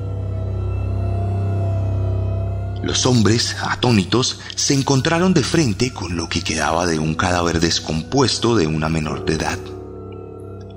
Los 2.83 3.05
hombres, 3.05 3.55
atónitos, 3.61 4.41
se 4.55 4.73
encontraron 4.73 5.33
de 5.33 5.41
frente 5.41 5.93
con 5.93 6.17
lo 6.17 6.27
que 6.27 6.41
quedaba 6.41 6.85
de 6.85 6.99
un 6.99 7.15
cadáver 7.15 7.61
descompuesto 7.61 8.57
de 8.57 8.67
una 8.67 8.89
menor 8.89 9.23
de 9.23 9.35
edad. 9.35 9.57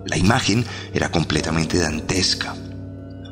La 0.06 0.16
imagen 0.16 0.64
era 0.94 1.10
completamente 1.10 1.78
dantesca. 1.78 2.54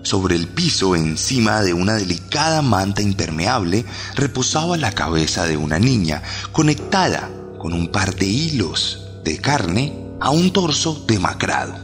Sobre 0.03 0.35
el 0.35 0.49
piso, 0.49 0.97
encima 0.97 1.63
de 1.63 1.73
una 1.73 1.95
delicada 1.95 2.63
manta 2.63 3.01
impermeable, 3.01 3.85
reposaba 4.17 4.77
la 4.77 4.91
cabeza 4.91 5.47
de 5.47 5.57
una 5.57 5.79
niña, 5.79 6.25
conectada 6.51 7.31
con 7.61 7.75
un 7.75 7.93
par 7.93 8.17
de 8.17 8.27
hilos 8.27 9.07
de 9.23 9.39
carne 9.39 9.97
a 10.21 10.31
un 10.31 10.53
torso 10.53 11.05
demacrado. 11.07 11.75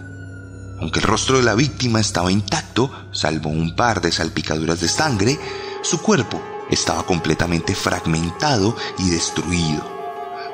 Aunque 0.80 0.98
el 0.98 1.06
rostro 1.06 1.36
de 1.36 1.44
la 1.44 1.54
víctima 1.54 2.00
estaba 2.00 2.32
intacto, 2.32 2.90
salvo 3.12 3.48
un 3.48 3.76
par 3.76 4.00
de 4.00 4.10
salpicaduras 4.10 4.80
de 4.80 4.88
sangre, 4.88 5.38
su 5.82 6.02
cuerpo 6.02 6.49
estaba 6.70 7.04
completamente 7.04 7.74
fragmentado 7.74 8.76
y 8.98 9.10
destruido, 9.10 9.82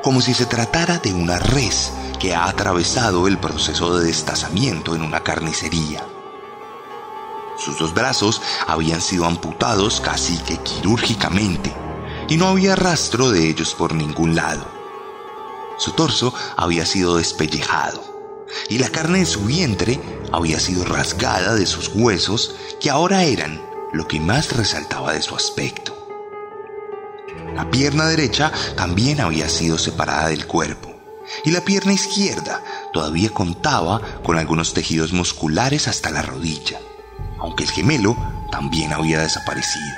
como 0.02 0.20
si 0.20 0.34
se 0.34 0.46
tratara 0.46 0.98
de 0.98 1.12
una 1.12 1.38
res 1.38 1.92
que 2.18 2.34
ha 2.34 2.46
atravesado 2.46 3.28
el 3.28 3.38
proceso 3.38 3.98
de 3.98 4.06
destazamiento 4.06 4.94
en 4.94 5.02
una 5.02 5.22
carnicería. 5.22 6.06
Sus 7.58 7.78
dos 7.78 7.94
brazos 7.94 8.42
habían 8.66 9.00
sido 9.00 9.24
amputados 9.24 10.00
casi 10.00 10.36
que 10.38 10.58
quirúrgicamente 10.58 11.74
y 12.28 12.36
no 12.36 12.48
había 12.48 12.76
rastro 12.76 13.30
de 13.30 13.48
ellos 13.48 13.74
por 13.74 13.94
ningún 13.94 14.34
lado. 14.34 14.66
Su 15.78 15.92
torso 15.92 16.34
había 16.56 16.86
sido 16.86 17.16
despellejado 17.16 18.02
y 18.68 18.78
la 18.78 18.88
carne 18.88 19.20
de 19.20 19.26
su 19.26 19.40
vientre 19.40 20.00
había 20.32 20.60
sido 20.60 20.84
rasgada 20.84 21.54
de 21.54 21.66
sus 21.66 21.90
huesos 21.94 22.54
que 22.80 22.90
ahora 22.90 23.24
eran 23.24 23.64
lo 23.92 24.06
que 24.06 24.20
más 24.20 24.56
resaltaba 24.56 25.12
de 25.12 25.22
su 25.22 25.34
aspecto. 25.34 26.05
La 27.56 27.70
pierna 27.70 28.04
derecha 28.04 28.52
también 28.76 29.18
había 29.18 29.48
sido 29.48 29.78
separada 29.78 30.28
del 30.28 30.46
cuerpo 30.46 30.94
y 31.42 31.52
la 31.52 31.62
pierna 31.62 31.94
izquierda 31.94 32.62
todavía 32.92 33.30
contaba 33.30 34.00
con 34.22 34.38
algunos 34.38 34.74
tejidos 34.74 35.14
musculares 35.14 35.88
hasta 35.88 36.10
la 36.10 36.20
rodilla, 36.20 36.78
aunque 37.40 37.64
el 37.64 37.70
gemelo 37.70 38.14
también 38.50 38.92
había 38.92 39.20
desaparecido. 39.20 39.96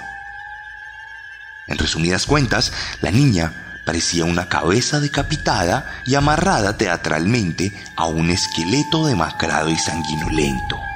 En 1.67 1.79
resumidas 1.79 2.27
cuentas, 2.27 2.73
la 3.03 3.11
niña 3.11 3.83
parecía 3.85 4.25
una 4.25 4.49
cabeza 4.49 5.01
decapitada 5.01 6.03
y 6.07 6.15
amarrada 6.15 6.77
teatralmente 6.77 7.73
a 7.97 8.07
un 8.07 8.31
esqueleto 8.31 9.05
demacrado 9.05 9.69
y 9.69 9.77
sanguinolento. 9.77 10.88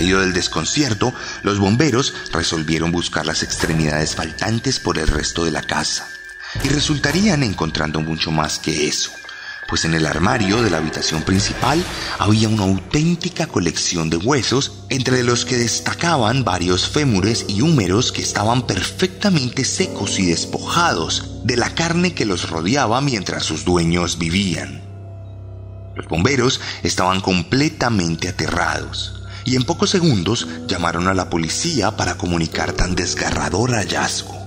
Medio 0.00 0.20
del 0.20 0.32
desconcierto, 0.32 1.12
los 1.42 1.58
bomberos 1.58 2.14
resolvieron 2.32 2.90
buscar 2.90 3.26
las 3.26 3.42
extremidades 3.42 4.14
faltantes 4.14 4.80
por 4.80 4.96
el 4.96 5.06
resto 5.06 5.44
de 5.44 5.50
la 5.50 5.60
casa. 5.60 6.08
Y 6.64 6.68
resultarían 6.68 7.42
encontrando 7.42 8.00
mucho 8.00 8.30
más 8.30 8.58
que 8.58 8.88
eso, 8.88 9.10
pues 9.68 9.84
en 9.84 9.92
el 9.92 10.06
armario 10.06 10.62
de 10.62 10.70
la 10.70 10.78
habitación 10.78 11.22
principal 11.22 11.84
había 12.18 12.48
una 12.48 12.62
auténtica 12.62 13.46
colección 13.46 14.08
de 14.08 14.16
huesos, 14.16 14.72
entre 14.88 15.22
los 15.22 15.44
que 15.44 15.58
destacaban 15.58 16.44
varios 16.44 16.88
fémures 16.88 17.44
y 17.46 17.60
húmeros 17.60 18.10
que 18.10 18.22
estaban 18.22 18.66
perfectamente 18.66 19.66
secos 19.66 20.18
y 20.18 20.24
despojados 20.24 21.44
de 21.44 21.58
la 21.58 21.74
carne 21.74 22.14
que 22.14 22.24
los 22.24 22.48
rodeaba 22.48 23.02
mientras 23.02 23.44
sus 23.44 23.66
dueños 23.66 24.16
vivían. 24.16 24.80
Los 25.94 26.08
bomberos 26.08 26.58
estaban 26.82 27.20
completamente 27.20 28.28
aterrados 28.30 29.19
y 29.44 29.56
en 29.56 29.64
pocos 29.64 29.90
segundos 29.90 30.46
llamaron 30.66 31.08
a 31.08 31.14
la 31.14 31.30
policía 31.30 31.96
para 31.96 32.16
comunicar 32.16 32.72
tan 32.72 32.94
desgarrador 32.94 33.72
hallazgo. 33.72 34.40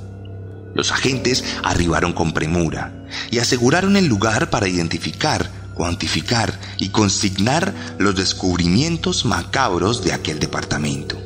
Los 0.76 0.92
agentes 0.92 1.44
arribaron 1.64 2.14
con 2.14 2.34
premura 2.34 2.94
y 3.30 3.40
aseguraron 3.40 3.96
el 3.96 4.08
lugar 4.08 4.50
para 4.50 4.68
identificar, 4.68 5.50
cuantificar 5.74 6.60
y 6.78 6.90
consignar 6.90 7.74
los 8.00 8.16
descubrimientos 8.16 9.26
macabros 9.26 10.04
de 10.04 10.14
aquel 10.14 10.40
departamento. 10.40 11.22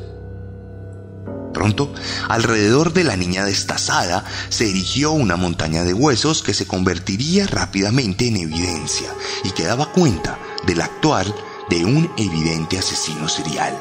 Pronto, 1.54 1.92
alrededor 2.28 2.92
de 2.92 3.04
la 3.04 3.16
niña 3.16 3.44
destazada 3.44 4.24
se 4.48 4.68
erigió 4.68 5.12
una 5.12 5.36
montaña 5.36 5.82
de 5.82 5.94
huesos 5.94 6.42
que 6.42 6.54
se 6.54 6.66
convertiría 6.66 7.46
rápidamente 7.46 8.28
en 8.28 8.36
evidencia 8.36 9.08
y 9.44 9.50
que 9.50 9.64
daba 9.64 9.90
cuenta 9.92 10.38
del 10.66 10.82
actual 10.82 11.34
de 11.68 11.84
un 11.84 12.10
evidente 12.16 12.78
asesino 12.78 13.28
serial. 13.28 13.78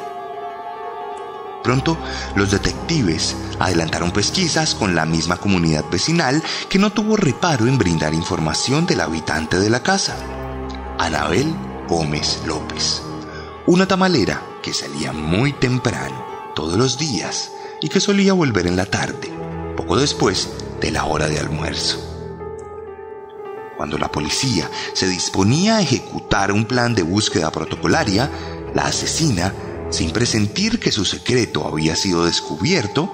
Pronto, 1.64 1.98
los 2.36 2.52
detectives 2.52 3.36
adelantaron 3.60 4.12
pesquisas 4.12 4.74
con 4.74 4.96
la 4.96 5.06
misma 5.06 5.38
comunidad 5.38 5.84
vecinal 5.92 6.42
que 6.70 6.80
no 6.80 6.92
tuvo 6.92 7.18
reparo 7.18 7.68
en 7.68 7.78
brindar 7.78 8.14
información 8.14 8.86
del 8.86 9.02
habitante 9.02 9.60
de 9.60 9.70
la 9.70 9.84
casa, 9.84 10.16
Anabel 10.98 11.54
Gómez 11.90 12.42
López, 12.46 13.02
una 13.66 13.86
tamalera 13.86 14.42
que 14.64 14.74
salía 14.74 15.12
muy 15.12 15.52
temprano 15.52 16.26
todos 16.56 16.78
los 16.78 16.98
días 16.98 17.52
y 17.82 17.90
que 17.90 18.00
solía 18.00 18.34
volver 18.34 18.68
en 18.68 18.78
la 18.78 18.86
tarde, 18.86 19.30
poco 19.76 19.98
después 19.98 20.50
de 20.80 20.92
la 20.92 21.04
hora 21.04 21.28
de 21.28 21.40
almuerzo. 21.40 22.07
Cuando 23.78 24.00
la 24.00 24.12
policía 24.12 24.70
se 24.94 25.08
disponía 25.08 25.78
a 25.78 25.82
ejecutar 25.82 26.52
un 26.52 26.66
plan 26.66 26.96
de 26.96 27.04
búsqueda 27.04 27.52
protocolaria, 27.52 28.30
la 28.74 28.88
asesina, 28.88 29.54
sin 29.92 30.12
presentir 30.12 30.80
que 30.80 30.92
su 30.92 31.06
secreto 31.06 31.68
había 31.68 31.96
sido 31.96 32.26
descubierto, 32.26 33.10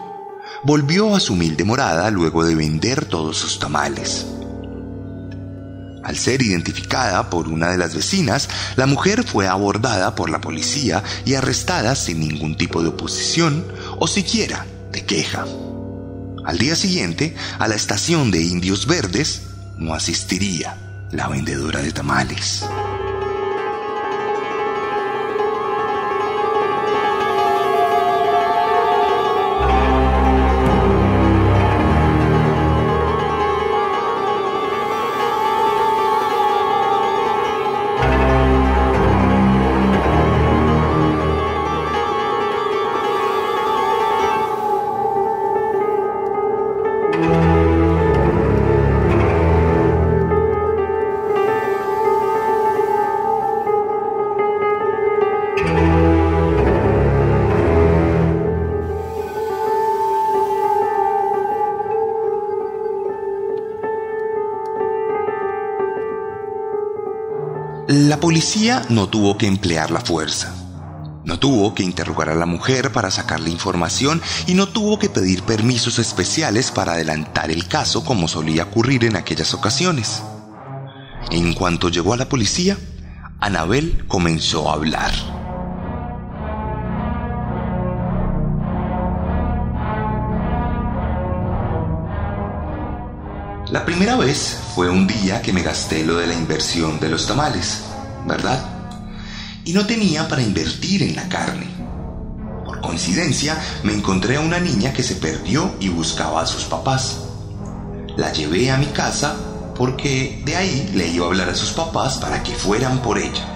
volvió 0.63 1.15
a 1.15 1.19
su 1.19 1.33
humilde 1.33 1.65
morada 1.65 2.09
luego 2.11 2.45
de 2.45 2.55
vender 2.55 3.05
todos 3.05 3.37
sus 3.37 3.59
tamales. 3.59 4.25
Al 6.03 6.17
ser 6.17 6.41
identificada 6.41 7.29
por 7.29 7.49
una 7.49 7.69
de 7.69 7.77
las 7.77 7.93
vecinas, 7.93 8.47
la 8.77 8.85
mujer 8.85 9.23
fue 9.23 9.47
abordada 9.47 10.15
por 10.15 10.29
la 10.29 10.41
policía 10.41 11.03
y 11.25 11.33
arrestada 11.33 11.95
sin 11.95 12.21
ningún 12.21 12.57
tipo 12.57 12.81
de 12.81 12.89
oposición 12.89 13.65
o 13.99 14.07
siquiera 14.07 14.65
de 14.91 15.05
queja. 15.05 15.45
Al 16.45 16.57
día 16.57 16.75
siguiente, 16.75 17.35
a 17.59 17.67
la 17.67 17.75
estación 17.75 18.31
de 18.31 18.41
Indios 18.41 18.85
Verdes, 18.85 19.52
no 19.77 19.93
asistiría 19.93 20.75
la 21.11 21.27
vendedora 21.27 21.81
de 21.81 21.91
tamales. 21.91 22.65
Policía 68.19 68.81
no 68.89 69.07
tuvo 69.07 69.37
que 69.37 69.45
emplear 69.45 69.91
la 69.91 69.99
fuerza. 69.99 70.55
No 71.25 71.37
tuvo 71.37 71.73
que 71.73 71.83
interrogar 71.83 72.29
a 72.29 72.35
la 72.35 72.45
mujer 72.45 72.91
para 72.91 73.11
sacarle 73.11 73.49
información 73.49 74.21
y 74.47 74.53
no 74.53 74.67
tuvo 74.67 74.99
que 74.99 75.09
pedir 75.09 75.43
permisos 75.43 75.99
especiales 75.99 76.71
para 76.71 76.93
adelantar 76.93 77.51
el 77.51 77.67
caso 77.67 78.03
como 78.03 78.27
solía 78.27 78.63
ocurrir 78.63 79.05
en 79.05 79.15
aquellas 79.15 79.53
ocasiones. 79.53 80.23
En 81.31 81.53
cuanto 81.53 81.89
llegó 81.89 82.13
a 82.13 82.17
la 82.17 82.29
policía, 82.29 82.77
Anabel 83.39 84.05
comenzó 84.07 84.69
a 84.69 84.73
hablar. 84.73 85.13
La 93.73 93.85
primera 93.85 94.15
vez 94.15 94.55
fue 94.75 94.87
un 94.87 95.07
día 95.07 95.41
que 95.41 95.51
me 95.51 95.63
gasté 95.63 96.05
lo 96.05 96.17
de 96.17 96.27
la 96.27 96.35
inversión 96.35 96.99
de 96.99 97.09
los 97.09 97.25
tamales, 97.25 97.79
¿verdad? 98.23 98.63
Y 99.65 99.73
no 99.73 99.87
tenía 99.87 100.27
para 100.27 100.43
invertir 100.43 101.01
en 101.01 101.15
la 101.15 101.27
carne. 101.27 101.65
Por 102.65 102.81
coincidencia, 102.81 103.59
me 103.81 103.91
encontré 103.91 104.35
a 104.35 104.41
una 104.41 104.59
niña 104.59 104.93
que 104.93 105.01
se 105.01 105.15
perdió 105.15 105.73
y 105.79 105.89
buscaba 105.89 106.43
a 106.43 106.45
sus 106.45 106.65
papás. 106.65 107.21
La 108.15 108.31
llevé 108.31 108.69
a 108.69 108.77
mi 108.77 108.85
casa 108.85 109.35
porque 109.75 110.43
de 110.45 110.55
ahí 110.55 110.91
le 110.93 111.07
iba 111.07 111.25
a 111.25 111.29
hablar 111.29 111.49
a 111.49 111.55
sus 111.55 111.71
papás 111.71 112.19
para 112.19 112.43
que 112.43 112.53
fueran 112.53 113.01
por 113.01 113.17
ella. 113.17 113.49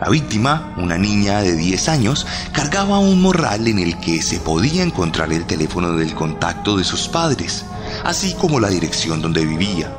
La 0.00 0.08
víctima, 0.08 0.74
una 0.76 0.98
niña 0.98 1.40
de 1.42 1.54
10 1.54 1.88
años, 1.88 2.26
cargaba 2.50 2.98
un 2.98 3.22
morral 3.22 3.68
en 3.68 3.78
el 3.78 4.00
que 4.00 4.20
se 4.22 4.40
podía 4.40 4.82
encontrar 4.82 5.32
el 5.32 5.46
teléfono 5.46 5.92
del 5.92 6.16
contacto 6.16 6.76
de 6.76 6.82
sus 6.82 7.06
padres 7.06 7.64
así 8.08 8.32
como 8.32 8.58
la 8.58 8.68
dirección 8.68 9.20
donde 9.20 9.44
vivía. 9.44 9.94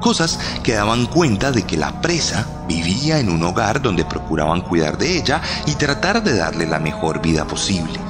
Cosas 0.00 0.38
que 0.62 0.72
daban 0.72 1.04
cuenta 1.04 1.52
de 1.52 1.64
que 1.64 1.76
la 1.76 2.00
presa 2.00 2.46
vivía 2.66 3.18
en 3.18 3.28
un 3.28 3.42
hogar 3.42 3.82
donde 3.82 4.06
procuraban 4.06 4.62
cuidar 4.62 4.96
de 4.96 5.18
ella 5.18 5.42
y 5.66 5.74
tratar 5.74 6.22
de 6.22 6.34
darle 6.34 6.66
la 6.66 6.78
mejor 6.78 7.20
vida 7.20 7.46
posible. 7.46 8.00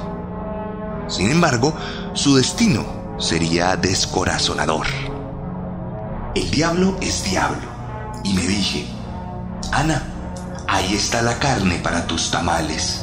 Sin 1.09 1.29
embargo, 1.29 1.73
su 2.13 2.37
destino 2.37 2.85
sería 3.19 3.75
descorazonador. 3.75 4.87
El 6.33 6.49
diablo 6.49 6.95
es 7.01 7.25
diablo. 7.25 7.67
Y 8.23 8.33
me 8.33 8.43
dije, 8.43 8.87
Ana, 9.73 10.03
ahí 10.69 10.95
está 10.95 11.21
la 11.21 11.37
carne 11.37 11.79
para 11.79 12.07
tus 12.07 12.31
tamales. 12.31 13.01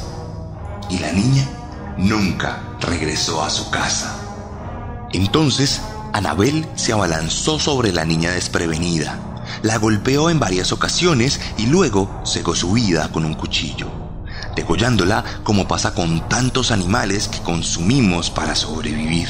Y 0.89 0.97
la 0.97 1.11
niña 1.11 1.45
nunca 1.97 2.63
regresó 2.81 3.43
a 3.43 3.51
su 3.51 3.69
casa. 3.69 4.15
Entonces, 5.11 5.81
Anabel 6.13 6.67
se 6.75 6.93
abalanzó 6.93 7.59
sobre 7.59 7.91
la 7.91 8.05
niña 8.05 8.31
desprevenida, 8.31 9.19
la 9.61 9.77
golpeó 9.77 10.29
en 10.29 10.39
varias 10.39 10.71
ocasiones 10.71 11.39
y 11.57 11.67
luego 11.67 12.21
cegó 12.25 12.55
su 12.55 12.73
vida 12.73 13.11
con 13.11 13.25
un 13.25 13.35
cuchillo, 13.35 13.87
degollándola 14.55 15.23
como 15.43 15.67
pasa 15.67 15.93
con 15.93 16.27
tantos 16.27 16.71
animales 16.71 17.27
que 17.27 17.39
consumimos 17.39 18.29
para 18.29 18.55
sobrevivir. 18.55 19.29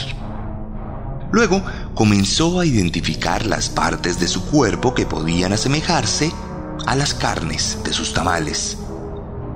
Luego 1.32 1.62
comenzó 1.94 2.60
a 2.60 2.66
identificar 2.66 3.46
las 3.46 3.70
partes 3.70 4.20
de 4.20 4.28
su 4.28 4.46
cuerpo 4.46 4.96
que 4.96 5.06
podían 5.06 5.54
asemejarse 5.54 6.32
a 6.88 6.96
las 6.96 7.14
carnes 7.14 7.78
de 7.84 7.94
sus 7.94 8.14
tamales. 8.14 8.78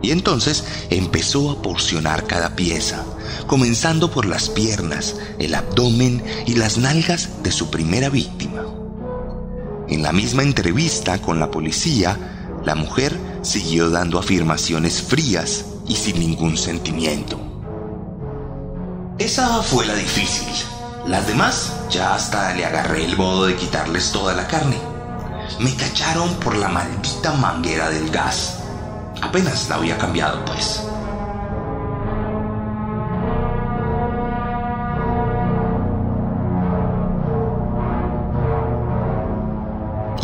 Y 0.03 0.11
entonces 0.11 0.65
empezó 0.89 1.49
a 1.49 1.61
porcionar 1.61 2.27
cada 2.27 2.55
pieza, 2.55 3.03
comenzando 3.47 4.11
por 4.11 4.25
las 4.25 4.49
piernas, 4.49 5.15
el 5.39 5.55
abdomen 5.55 6.21
y 6.45 6.55
las 6.55 6.77
nalgas 6.77 7.41
de 7.41 7.51
su 7.51 7.71
primera 7.71 8.09
víctima. 8.09 8.65
En 9.87 10.03
la 10.03 10.11
misma 10.11 10.43
entrevista 10.43 11.19
con 11.19 11.39
la 11.39 11.49
policía, 11.49 12.51
la 12.65 12.75
mujer 12.75 13.17
siguió 13.43 13.89
dando 13.89 14.19
afirmaciones 14.19 15.01
frías 15.01 15.65
y 15.87 15.95
sin 15.95 16.19
ningún 16.19 16.57
sentimiento. 16.57 17.39
Esa 19.17 19.61
fue 19.61 19.85
la 19.85 19.95
difícil. 19.95 20.53
Las 21.07 21.27
demás 21.27 21.71
ya 21.89 22.15
hasta 22.15 22.53
le 22.55 22.65
agarré 22.65 23.05
el 23.05 23.15
modo 23.15 23.45
de 23.45 23.55
quitarles 23.55 24.11
toda 24.11 24.33
la 24.33 24.47
carne. 24.47 24.77
Me 25.59 25.73
cacharon 25.75 26.33
por 26.35 26.57
la 26.57 26.67
maldita 26.67 27.33
manguera 27.33 27.89
del 27.89 28.09
gas. 28.09 28.62
Apenas 29.23 29.69
la 29.69 29.75
había 29.75 29.97
cambiado, 29.97 30.43
pues. 30.43 30.83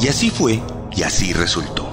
Y 0.02 0.08
así 0.10 0.30
fue 0.30 0.62
y 0.96 1.04
así 1.04 1.32
resultó. 1.32 1.90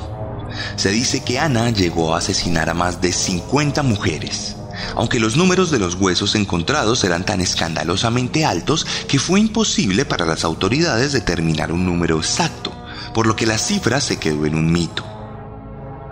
Se 0.75 0.91
dice 0.91 1.23
que 1.23 1.39
Ana 1.39 1.71
llegó 1.71 2.15
a 2.15 2.19
asesinar 2.19 2.69
a 2.69 2.75
más 2.75 3.01
de 3.01 3.13
50 3.13 3.85
mujeres, 3.85 4.57
aunque 4.97 5.21
los 5.21 5.37
números 5.37 5.71
de 5.71 5.79
los 5.79 5.95
huesos 5.95 6.35
encontrados 6.35 7.05
eran 7.05 7.25
tan 7.25 7.41
escandalosamente 7.41 8.45
altos 8.45 8.85
que 9.07 9.21
fue 9.21 9.39
imposible 9.41 10.05
para 10.05 10.27
las 10.27 10.45
autoridades 10.45 11.13
determinar 11.13 11.71
un 11.71 11.87
número 11.87 12.19
exacto, 12.19 12.73
por 13.15 13.29
lo 13.29 13.37
que 13.37 13.47
la 13.47 13.59
cifra 13.59 14.01
se 14.01 14.19
quedó 14.19 14.45
en 14.45 14.57
un 14.57 14.73
mito. 14.73 15.16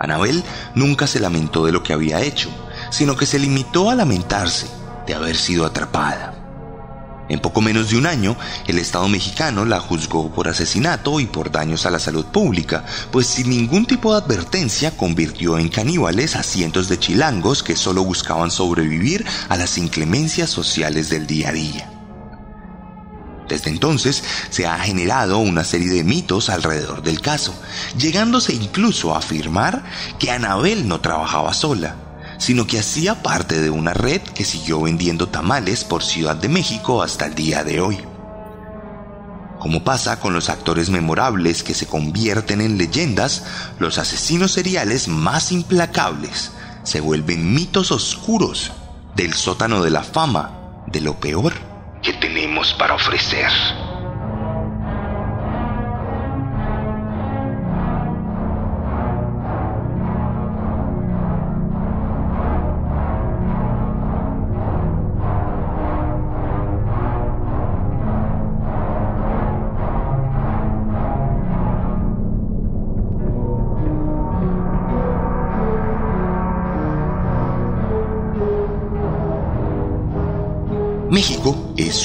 Anabel 0.05 0.43
nunca 0.73 1.05
se 1.05 1.19
lamentó 1.19 1.65
de 1.65 1.71
lo 1.71 1.83
que 1.83 1.93
había 1.93 2.21
hecho, 2.21 2.49
sino 2.89 3.15
que 3.15 3.25
se 3.25 3.39
limitó 3.39 3.89
a 3.89 3.95
lamentarse 3.95 4.67
de 5.05 5.13
haber 5.13 5.35
sido 5.35 5.65
atrapada. 5.65 6.33
En 7.27 7.39
poco 7.39 7.59
menos 7.59 7.89
de 7.89 7.97
un 7.97 8.05
año, 8.05 8.37
el 8.67 8.77
Estado 8.77 9.07
mexicano 9.07 9.65
la 9.65 9.79
juzgó 9.79 10.31
por 10.31 10.47
asesinato 10.47 11.19
y 11.19 11.25
por 11.25 11.51
daños 11.51 11.85
a 11.85 11.89
la 11.89 11.99
salud 11.99 12.25
pública, 12.25 12.85
pues 13.11 13.25
sin 13.25 13.49
ningún 13.49 13.87
tipo 13.87 14.11
de 14.11 14.21
advertencia 14.23 14.95
convirtió 14.95 15.57
en 15.57 15.69
caníbales 15.69 16.35
a 16.35 16.43
cientos 16.43 16.87
de 16.87 16.99
chilangos 16.99 17.63
que 17.63 17.75
solo 17.75 18.03
buscaban 18.03 18.51
sobrevivir 18.51 19.25
a 19.49 19.57
las 19.57 19.77
inclemencias 19.79 20.51
sociales 20.51 21.09
del 21.09 21.25
día 21.25 21.49
a 21.49 21.53
día. 21.53 21.94
Desde 23.47 23.69
entonces 23.69 24.23
se 24.49 24.65
ha 24.65 24.79
generado 24.79 25.37
una 25.37 25.63
serie 25.63 25.89
de 25.89 26.03
mitos 26.03 26.49
alrededor 26.49 27.03
del 27.03 27.21
caso, 27.21 27.53
llegándose 27.97 28.53
incluso 28.53 29.13
a 29.13 29.19
afirmar 29.19 29.83
que 30.19 30.31
Anabel 30.31 30.87
no 30.87 30.99
trabajaba 30.99 31.53
sola, 31.53 31.95
sino 32.39 32.65
que 32.65 32.79
hacía 32.79 33.21
parte 33.21 33.61
de 33.61 33.69
una 33.69 33.93
red 33.93 34.21
que 34.21 34.45
siguió 34.45 34.81
vendiendo 34.81 35.27
tamales 35.29 35.83
por 35.83 36.03
Ciudad 36.03 36.35
de 36.35 36.49
México 36.49 37.03
hasta 37.03 37.27
el 37.27 37.35
día 37.35 37.63
de 37.63 37.81
hoy. 37.81 37.99
Como 39.59 39.83
pasa 39.83 40.19
con 40.19 40.33
los 40.33 40.49
actores 40.49 40.89
memorables 40.89 41.63
que 41.63 41.73
se 41.73 41.87
convierten 41.87 42.61
en 42.61 42.77
leyendas, 42.77 43.43
los 43.79 43.97
asesinos 43.97 44.51
seriales 44.51 45.07
más 45.07 45.51
implacables 45.51 46.51
se 46.83 46.99
vuelven 46.99 47.53
mitos 47.53 47.91
oscuros 47.91 48.71
del 49.15 49.33
sótano 49.33 49.81
de 49.81 49.89
la 49.91 50.03
fama, 50.03 50.83
de 50.87 51.01
lo 51.01 51.19
peor 51.19 51.74
que 52.55 52.61
tenemos 52.61 52.73
para 52.73 52.93
ofrecer. 52.93 53.84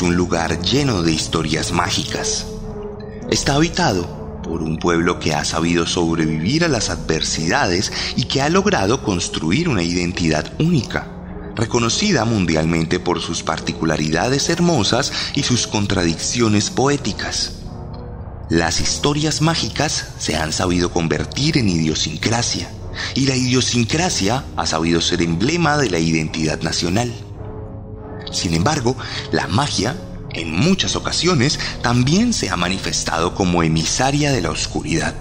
Un 0.02 0.16
lugar 0.16 0.60
lleno 0.62 1.02
de 1.02 1.12
historias 1.12 1.72
mágicas. 1.72 2.46
Está 3.30 3.54
habitado 3.54 4.42
por 4.42 4.62
un 4.62 4.78
pueblo 4.78 5.18
que 5.18 5.34
ha 5.34 5.44
sabido 5.44 5.86
sobrevivir 5.86 6.64
a 6.64 6.68
las 6.68 6.90
adversidades 6.90 7.92
y 8.16 8.24
que 8.24 8.42
ha 8.42 8.48
logrado 8.48 9.02
construir 9.02 9.68
una 9.68 9.82
identidad 9.82 10.52
única, 10.58 11.06
reconocida 11.54 12.24
mundialmente 12.24 12.98
por 12.98 13.20
sus 13.20 13.42
particularidades 13.42 14.48
hermosas 14.48 15.12
y 15.34 15.42
sus 15.42 15.66
contradicciones 15.66 16.70
poéticas. 16.70 17.52
Las 18.48 18.80
historias 18.80 19.42
mágicas 19.42 20.08
se 20.18 20.36
han 20.36 20.52
sabido 20.52 20.90
convertir 20.92 21.58
en 21.58 21.68
idiosincrasia, 21.68 22.68
y 23.14 23.26
la 23.26 23.36
idiosincrasia 23.36 24.44
ha 24.56 24.66
sabido 24.66 25.00
ser 25.00 25.22
emblema 25.22 25.78
de 25.78 25.90
la 25.90 25.98
identidad 25.98 26.60
nacional. 26.62 27.12
Sin 28.30 28.54
embargo, 28.54 28.96
la 29.32 29.46
magia, 29.46 29.96
en 30.32 30.52
muchas 30.52 30.96
ocasiones, 30.96 31.58
también 31.82 32.32
se 32.32 32.50
ha 32.50 32.56
manifestado 32.56 33.34
como 33.34 33.62
emisaria 33.62 34.32
de 34.32 34.40
la 34.40 34.50
oscuridad. 34.50 35.14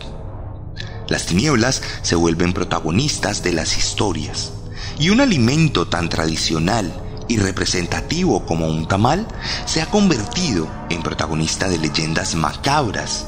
Las 1.07 1.25
tinieblas 1.25 1.81
se 2.03 2.15
vuelven 2.15 2.53
protagonistas 2.53 3.41
de 3.41 3.53
las 3.53 3.77
historias, 3.77 4.51
y 4.99 5.09
un 5.09 5.21
alimento 5.21 5.87
tan 5.87 6.09
tradicional 6.09 6.93
y 7.27 7.37
representativo 7.37 8.45
como 8.45 8.67
un 8.67 8.87
tamal 8.87 9.25
se 9.65 9.81
ha 9.81 9.85
convertido 9.85 10.67
en 10.89 11.01
protagonista 11.01 11.69
de 11.69 11.77
leyendas 11.77 12.35
macabras, 12.35 13.25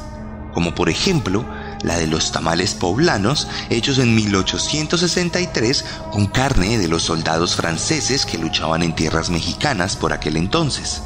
como 0.54 0.76
por 0.76 0.90
ejemplo 0.90 1.46
la 1.84 1.98
de 1.98 2.08
los 2.08 2.32
tamales 2.32 2.74
poblanos 2.74 3.48
hechos 3.70 3.98
en 3.98 4.16
1863 4.16 5.86
con 6.12 6.28
carne 6.28 6.78
de 6.78 6.88
los 6.88 7.04
soldados 7.04 7.56
franceses 7.56 8.26
que 8.26 8.38
luchaban 8.38 8.84
en 8.84 8.94
tierras 8.94 9.30
mexicanas 9.30 9.96
por 9.96 10.14
aquel 10.14 10.38
entonces. 10.38 11.02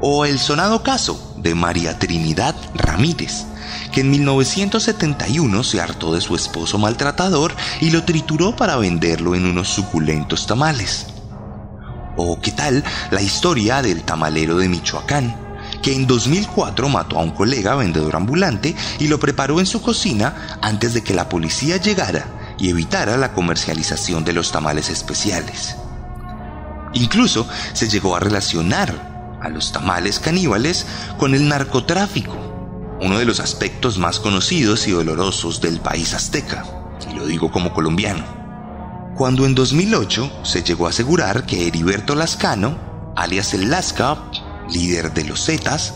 O 0.00 0.24
el 0.24 0.38
sonado 0.38 0.82
caso 0.82 1.34
de 1.38 1.54
María 1.54 1.98
Trinidad 1.98 2.54
Ramírez, 2.74 3.44
que 3.92 4.02
en 4.02 4.10
1971 4.10 5.64
se 5.64 5.80
hartó 5.80 6.14
de 6.14 6.20
su 6.20 6.36
esposo 6.36 6.78
maltratador 6.78 7.54
y 7.80 7.90
lo 7.90 8.04
trituró 8.04 8.54
para 8.54 8.76
venderlo 8.76 9.34
en 9.34 9.44
unos 9.44 9.68
suculentos 9.68 10.46
tamales. 10.46 11.06
O 12.16 12.40
qué 12.40 12.52
tal 12.52 12.84
la 13.10 13.22
historia 13.22 13.82
del 13.82 14.02
tamalero 14.02 14.58
de 14.58 14.68
Michoacán, 14.68 15.47
que 15.82 15.94
en 15.94 16.06
2004 16.06 16.88
mató 16.88 17.18
a 17.18 17.22
un 17.22 17.30
colega 17.30 17.74
vendedor 17.74 18.16
ambulante 18.16 18.74
y 18.98 19.08
lo 19.08 19.18
preparó 19.18 19.60
en 19.60 19.66
su 19.66 19.80
cocina 19.80 20.58
antes 20.62 20.94
de 20.94 21.02
que 21.02 21.14
la 21.14 21.28
policía 21.28 21.76
llegara 21.76 22.56
y 22.58 22.70
evitara 22.70 23.16
la 23.16 23.32
comercialización 23.32 24.24
de 24.24 24.32
los 24.32 24.50
tamales 24.52 24.90
especiales. 24.90 25.76
Incluso 26.94 27.46
se 27.72 27.88
llegó 27.88 28.16
a 28.16 28.20
relacionar 28.20 29.38
a 29.42 29.48
los 29.48 29.72
tamales 29.72 30.18
caníbales 30.18 30.86
con 31.18 31.34
el 31.34 31.48
narcotráfico, 31.48 32.36
uno 33.00 33.18
de 33.18 33.24
los 33.24 33.40
aspectos 33.40 33.98
más 33.98 34.18
conocidos 34.18 34.88
y 34.88 34.92
dolorosos 34.92 35.60
del 35.60 35.80
país 35.80 36.14
azteca, 36.14 36.64
y 37.10 37.14
lo 37.14 37.26
digo 37.26 37.52
como 37.52 37.72
colombiano. 37.72 38.24
Cuando 39.16 39.46
en 39.46 39.54
2008 39.54 40.40
se 40.42 40.62
llegó 40.62 40.86
a 40.86 40.90
asegurar 40.90 41.44
que 41.44 41.66
Heriberto 41.66 42.14
Lascano, 42.14 43.12
alias 43.16 43.54
el 43.54 43.70
Lasca, 43.70 44.16
líder 44.70 45.12
de 45.12 45.24
los 45.24 45.44
Zetas, 45.44 45.94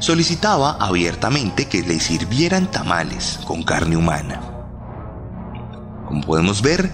solicitaba 0.00 0.76
abiertamente 0.80 1.68
que 1.68 1.82
le 1.82 2.00
sirvieran 2.00 2.70
tamales 2.70 3.38
con 3.46 3.62
carne 3.62 3.96
humana. 3.96 4.40
Como 6.06 6.22
podemos 6.22 6.62
ver, 6.62 6.90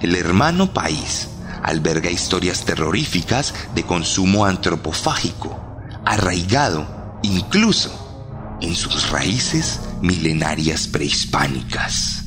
el 0.00 0.14
hermano 0.14 0.72
país 0.72 1.28
alberga 1.62 2.10
historias 2.10 2.64
terroríficas 2.64 3.54
de 3.74 3.84
consumo 3.84 4.44
antropofágico, 4.44 5.58
arraigado 6.04 7.18
incluso 7.22 8.58
en 8.60 8.74
sus 8.74 9.10
raíces 9.10 9.80
milenarias 10.00 10.88
prehispánicas. 10.88 12.21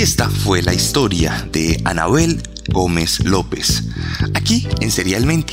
Y 0.00 0.02
esta 0.02 0.30
fue 0.30 0.62
la 0.62 0.72
historia 0.72 1.46
de 1.52 1.78
Anabel 1.84 2.42
Gómez 2.68 3.20
López, 3.22 3.84
aquí 4.32 4.66
en 4.80 4.90
Serialmente, 4.90 5.52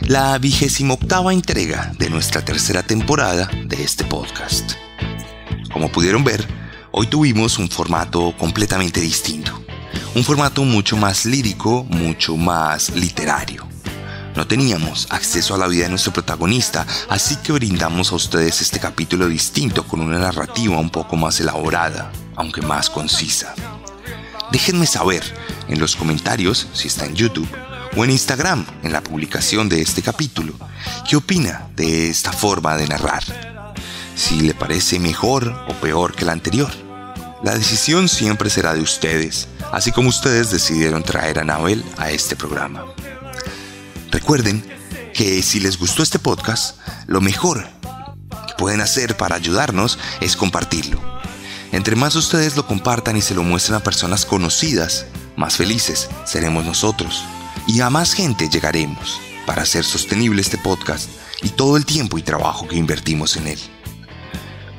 la 0.00 0.36
vigésima 0.38 0.94
octava 0.94 1.32
entrega 1.32 1.92
de 1.96 2.10
nuestra 2.10 2.44
tercera 2.44 2.82
temporada 2.82 3.48
de 3.66 3.80
este 3.84 4.02
podcast. 4.02 4.72
Como 5.72 5.92
pudieron 5.92 6.24
ver, 6.24 6.44
hoy 6.90 7.06
tuvimos 7.06 7.60
un 7.60 7.70
formato 7.70 8.34
completamente 8.36 9.00
distinto, 9.00 9.62
un 10.16 10.24
formato 10.24 10.64
mucho 10.64 10.96
más 10.96 11.24
lírico, 11.24 11.84
mucho 11.84 12.36
más 12.36 12.90
literario. 12.96 13.64
No 14.34 14.48
teníamos 14.48 15.06
acceso 15.10 15.54
a 15.54 15.58
la 15.58 15.68
vida 15.68 15.84
de 15.84 15.90
nuestro 15.90 16.12
protagonista, 16.12 16.84
así 17.08 17.36
que 17.36 17.52
brindamos 17.52 18.10
a 18.10 18.16
ustedes 18.16 18.60
este 18.60 18.80
capítulo 18.80 19.28
distinto 19.28 19.86
con 19.86 20.00
una 20.00 20.18
narrativa 20.18 20.76
un 20.80 20.90
poco 20.90 21.14
más 21.14 21.38
elaborada, 21.38 22.10
aunque 22.38 22.62
más 22.62 22.88
concisa. 22.88 23.54
Déjenme 24.50 24.86
saber 24.86 25.22
en 25.68 25.78
los 25.78 25.96
comentarios, 25.96 26.68
si 26.72 26.88
está 26.88 27.04
en 27.04 27.14
YouTube, 27.14 27.48
o 27.96 28.04
en 28.04 28.10
Instagram, 28.10 28.64
en 28.82 28.92
la 28.92 29.02
publicación 29.02 29.68
de 29.68 29.82
este 29.82 30.02
capítulo, 30.02 30.54
qué 31.08 31.16
opina 31.16 31.68
de 31.76 32.08
esta 32.08 32.32
forma 32.32 32.76
de 32.76 32.86
narrar. 32.86 33.24
Si 34.14 34.40
le 34.40 34.54
parece 34.54 34.98
mejor 34.98 35.48
o 35.68 35.74
peor 35.74 36.14
que 36.14 36.24
la 36.24 36.32
anterior. 36.32 36.70
La 37.42 37.54
decisión 37.54 38.08
siempre 38.08 38.50
será 38.50 38.74
de 38.74 38.80
ustedes, 38.80 39.48
así 39.72 39.92
como 39.92 40.08
ustedes 40.08 40.50
decidieron 40.50 41.02
traer 41.02 41.38
a 41.38 41.42
Anabel 41.42 41.84
a 41.96 42.10
este 42.10 42.34
programa. 42.34 42.84
Recuerden 44.10 44.64
que 45.14 45.42
si 45.42 45.60
les 45.60 45.78
gustó 45.78 46.02
este 46.02 46.18
podcast, 46.18 46.78
lo 47.06 47.20
mejor 47.20 47.68
que 48.46 48.54
pueden 48.56 48.80
hacer 48.80 49.16
para 49.16 49.36
ayudarnos 49.36 49.98
es 50.20 50.36
compartirlo. 50.36 51.17
Entre 51.70 51.96
más 51.96 52.16
ustedes 52.16 52.56
lo 52.56 52.66
compartan 52.66 53.16
y 53.16 53.22
se 53.22 53.34
lo 53.34 53.42
muestren 53.42 53.76
a 53.76 53.82
personas 53.82 54.24
conocidas, 54.24 55.06
más 55.36 55.56
felices 55.56 56.08
seremos 56.24 56.64
nosotros. 56.64 57.24
Y 57.66 57.80
a 57.80 57.90
más 57.90 58.14
gente 58.14 58.48
llegaremos 58.48 59.20
para 59.46 59.62
hacer 59.62 59.84
sostenible 59.84 60.40
este 60.40 60.56
podcast 60.56 61.10
y 61.42 61.50
todo 61.50 61.76
el 61.76 61.84
tiempo 61.84 62.18
y 62.18 62.22
trabajo 62.22 62.66
que 62.66 62.76
invertimos 62.76 63.36
en 63.36 63.48
él. 63.48 63.58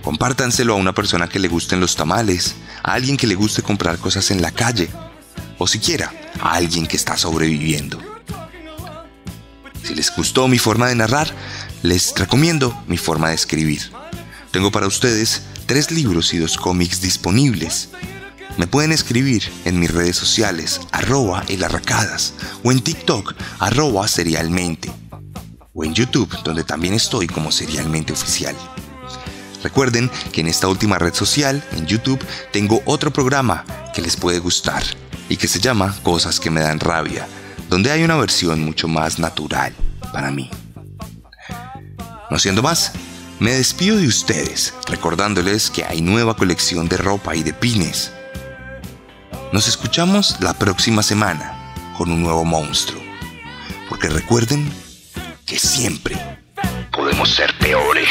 Compártanselo 0.01 0.73
a 0.73 0.77
una 0.77 0.93
persona 0.93 1.29
que 1.29 1.39
le 1.39 1.47
gusten 1.47 1.79
los 1.79 1.95
tamales, 1.95 2.55
a 2.81 2.93
alguien 2.93 3.17
que 3.17 3.27
le 3.27 3.35
guste 3.35 3.61
comprar 3.61 3.99
cosas 3.99 4.31
en 4.31 4.41
la 4.41 4.51
calle, 4.51 4.89
o 5.59 5.67
siquiera 5.67 6.11
a 6.41 6.53
alguien 6.53 6.87
que 6.87 6.97
está 6.97 7.17
sobreviviendo. 7.17 7.99
Si 9.83 9.93
les 9.93 10.15
gustó 10.15 10.47
mi 10.47 10.57
forma 10.57 10.87
de 10.87 10.95
narrar, 10.95 11.31
les 11.83 12.15
recomiendo 12.15 12.75
mi 12.87 12.97
forma 12.97 13.29
de 13.29 13.35
escribir. 13.35 13.91
Tengo 14.51 14.71
para 14.71 14.87
ustedes 14.87 15.43
tres 15.69 15.91
libros 15.91 16.33
y 16.33 16.39
dos 16.39 16.57
cómics 16.57 16.99
disponibles. 16.99 17.89
Me 18.57 18.65
pueden 18.65 18.91
escribir 18.91 19.43
en 19.65 19.79
mis 19.79 19.91
redes 19.91 20.15
sociales, 20.15 20.81
arroba 20.91 21.43
elarracadas, 21.47 22.33
o 22.63 22.71
en 22.71 22.81
TikTok, 22.81 23.35
arroba 23.59 24.07
serialmente, 24.07 24.91
o 25.75 25.83
en 25.83 25.93
YouTube, 25.93 26.35
donde 26.43 26.63
también 26.63 26.95
estoy 26.95 27.27
como 27.27 27.51
serialmente 27.51 28.11
oficial. 28.13 28.55
Recuerden 29.61 30.09
que 30.31 30.41
en 30.41 30.47
esta 30.47 30.67
última 30.67 30.97
red 30.97 31.13
social, 31.13 31.63
en 31.73 31.85
YouTube, 31.85 32.25
tengo 32.51 32.81
otro 32.85 33.13
programa 33.13 33.63
que 33.93 34.01
les 34.01 34.17
puede 34.17 34.39
gustar 34.39 34.81
y 35.29 35.37
que 35.37 35.47
se 35.47 35.59
llama 35.59 35.95
Cosas 36.01 36.39
que 36.39 36.49
me 36.49 36.61
dan 36.61 36.79
rabia, 36.79 37.27
donde 37.69 37.91
hay 37.91 38.01
una 38.01 38.17
versión 38.17 38.65
mucho 38.65 38.87
más 38.87 39.19
natural 39.19 39.75
para 40.11 40.31
mí. 40.31 40.49
No 42.31 42.39
siendo 42.39 42.63
más, 42.63 42.91
me 43.39 43.51
despido 43.51 43.97
de 43.97 44.07
ustedes 44.07 44.73
recordándoles 44.87 45.69
que 45.69 45.85
hay 45.85 46.01
nueva 46.01 46.35
colección 46.35 46.89
de 46.89 46.97
ropa 46.97 47.35
y 47.35 47.43
de 47.43 47.53
pines. 47.53 48.11
Nos 49.53 49.67
escuchamos 49.67 50.37
la 50.41 50.53
próxima 50.53 51.01
semana 51.01 51.73
con 51.97 52.11
un 52.11 52.21
nuevo 52.21 52.43
monstruo. 52.43 53.01
Porque 53.87 54.09
recuerden 54.09 54.71
que 55.45 55.57
siempre 55.57 56.17
podemos 56.91 57.29
ser 57.29 57.57
peores. 57.57 58.09